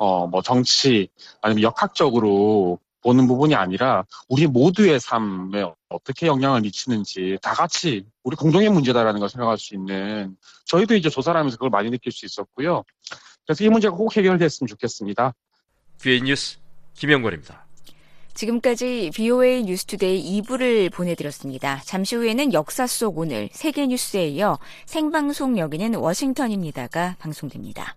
[0.00, 1.08] 어, 뭐 정치
[1.42, 8.70] 아니면 역학적으로 보는 부분이 아니라 우리 모두의 삶에 어떻게 영향을 미치는지 다 같이 우리 공동의
[8.70, 12.82] 문제다라는 걸 생각할 수 있는 저희도 이제 조사를 하면서 그걸 많이 느낄 수 있었고요.
[13.46, 15.34] 그래서 이 문제가 꼭 해결됐으면 좋겠습니다.
[16.00, 16.56] VOA 뉴스
[16.94, 17.66] 김영권입니다.
[18.32, 21.82] 지금까지 VOA 뉴스투데이 2부를 보내드렸습니다.
[21.84, 27.96] 잠시 후에는 역사 속 오늘 세계 뉴스에 이어 생방송 여기는 워싱턴입니다가 방송됩니다.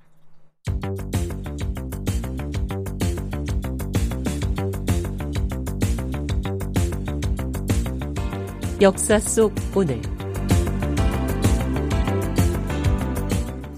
[8.84, 10.02] 역사 속 오늘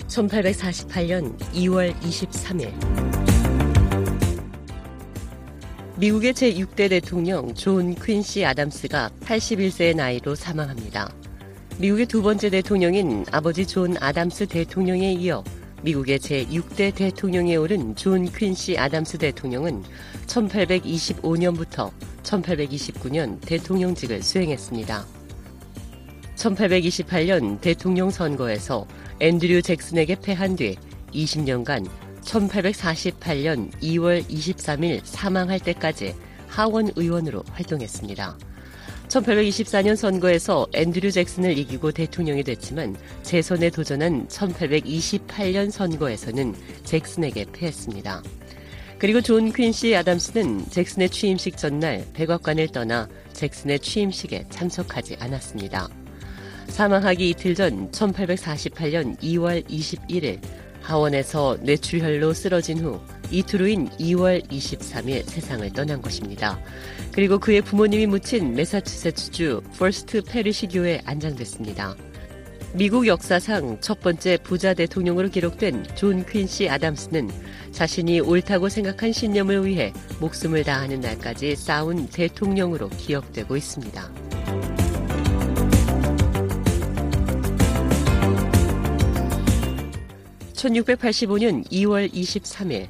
[0.07, 2.73] 1848년 2월 23일
[5.97, 11.13] 미국의 제6대 대통령 존 퀸시 아담스가 81세의 나이로 사망합니다.
[11.77, 15.43] 미국의 두 번째 대통령인 아버지 존 아담스 대통령에 이어
[15.85, 19.83] 미국의 제6대 대통령에 오른 존 퀸시 아담스 대통령은
[20.25, 21.91] 1825년부터
[22.23, 25.05] 1829년 대통령직을 수행했습니다.
[26.37, 28.87] 1828년 대통령 선거에서
[29.19, 30.75] 앤드류 잭슨에게 패한 뒤
[31.13, 31.87] 20년간
[32.21, 36.15] 1848년 2월 23일 사망할 때까지
[36.47, 38.54] 하원 의원으로 활동했습니다.
[39.07, 48.23] 1824년 선거에서 앤드류 잭슨을 이기고 대통령이 됐지만 재선에 도전한 1828년 선거에서는 잭슨에게 패했습니다.
[48.97, 55.89] 그리고 존 퀸시 아담스는 잭슨의 취임식 전날 백악관을 떠나 잭슨의 취임식에 참석하지 않았습니다.
[56.67, 60.39] 사망하기 이틀 전 1848년 2월 21일
[60.85, 66.59] 하원에서 뇌출혈로 쓰러진 후 이틀 후인 2월 23일 세상을 떠난 것입니다.
[67.11, 71.95] 그리고 그의 부모님이 묻힌 메사추세츠주 퍼스트 패리시 교회에 안장됐습니다.
[72.73, 77.31] 미국 역사상 첫 번째 부자 대통령으로 기록된 존 퀸시 아담스는
[77.71, 84.24] 자신이 옳다고 생각한 신념을 위해 목숨을 다하는 날까지 싸운 대통령으로 기억되고 있습니다.
[90.65, 92.87] 1685년 2월 23일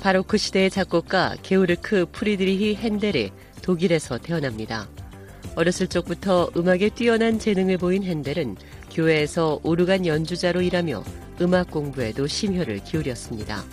[0.00, 3.30] 바로크 시대의 작곡가 게우르크 프리드리히 핸델이
[3.62, 4.86] 독일에서 태어납니다.
[5.56, 8.56] 어렸을 적부터 음악에 뛰어난 재능을 보인 핸델은
[8.92, 11.02] 교회에서 오르간 연주자로 일하며
[11.40, 13.64] 음악 공부에도 심혈을 기울였습니다.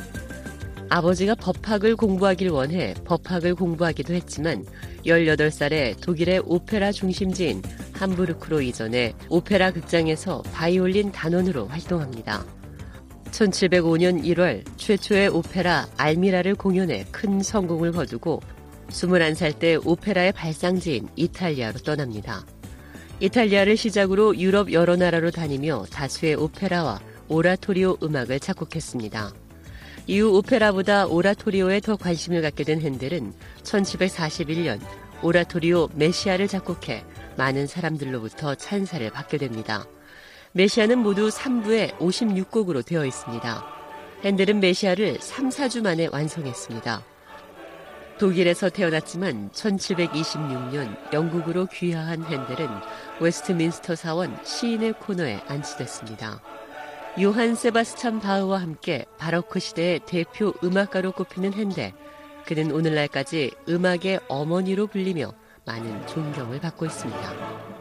[0.92, 4.66] 아버지가 법학을 공부하길 원해 법학을 공부하기도 했지만
[5.06, 7.62] 18살에 독일의 오페라 중심지인
[7.94, 12.44] 함부르크로 이전해 오페라 극장에서 바이올린 단원으로 활동합니다.
[13.32, 18.42] 1705년 1월 최초의 오페라 알미라를 공연해 큰 성공을 거두고
[18.89, 22.46] 21살 때 오페라의 발상지인 이탈리아로 떠납니다.
[23.22, 29.41] 이탈리아를 시작으로 유럽 여러 나라로 다니며 다수의 오페라와 오라토리오 음악을 작곡했습니다.
[30.08, 33.34] 이후 오페라보다 오라토리오에 더 관심을 갖게 된 핸델은
[33.64, 34.80] 1741년
[35.22, 37.06] 오라토리오 메시아를 작곡해
[37.38, 39.86] 많은 사람들로부터 찬사를 받게 됩니다.
[40.54, 43.66] 메시아는 모두 3부에 56곡으로 되어 있습니다.
[44.24, 47.04] 핸델은 메시아를 3, 4주 만에 완성했습니다.
[48.20, 52.68] 독일에서 태어났지만 1726년 영국으로 귀화한 핸델은
[53.20, 56.41] 웨스트민스터 사원 시인의 코너에 안치됐습니다.
[57.20, 61.91] 요한 세바스찬 바흐와 함께 바로크 시대의 대표 음악가로 꼽히는 핸델.
[62.45, 65.34] 그는 오늘날까지 음악의 어머니로 불리며
[65.66, 67.80] 많은 존경을 받고 있습니다.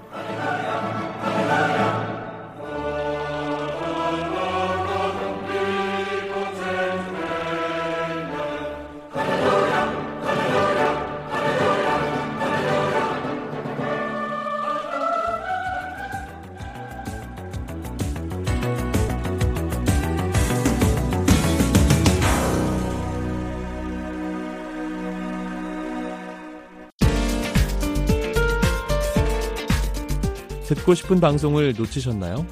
[30.70, 32.46] 듣고 싶은 방송을 놓치셨나요?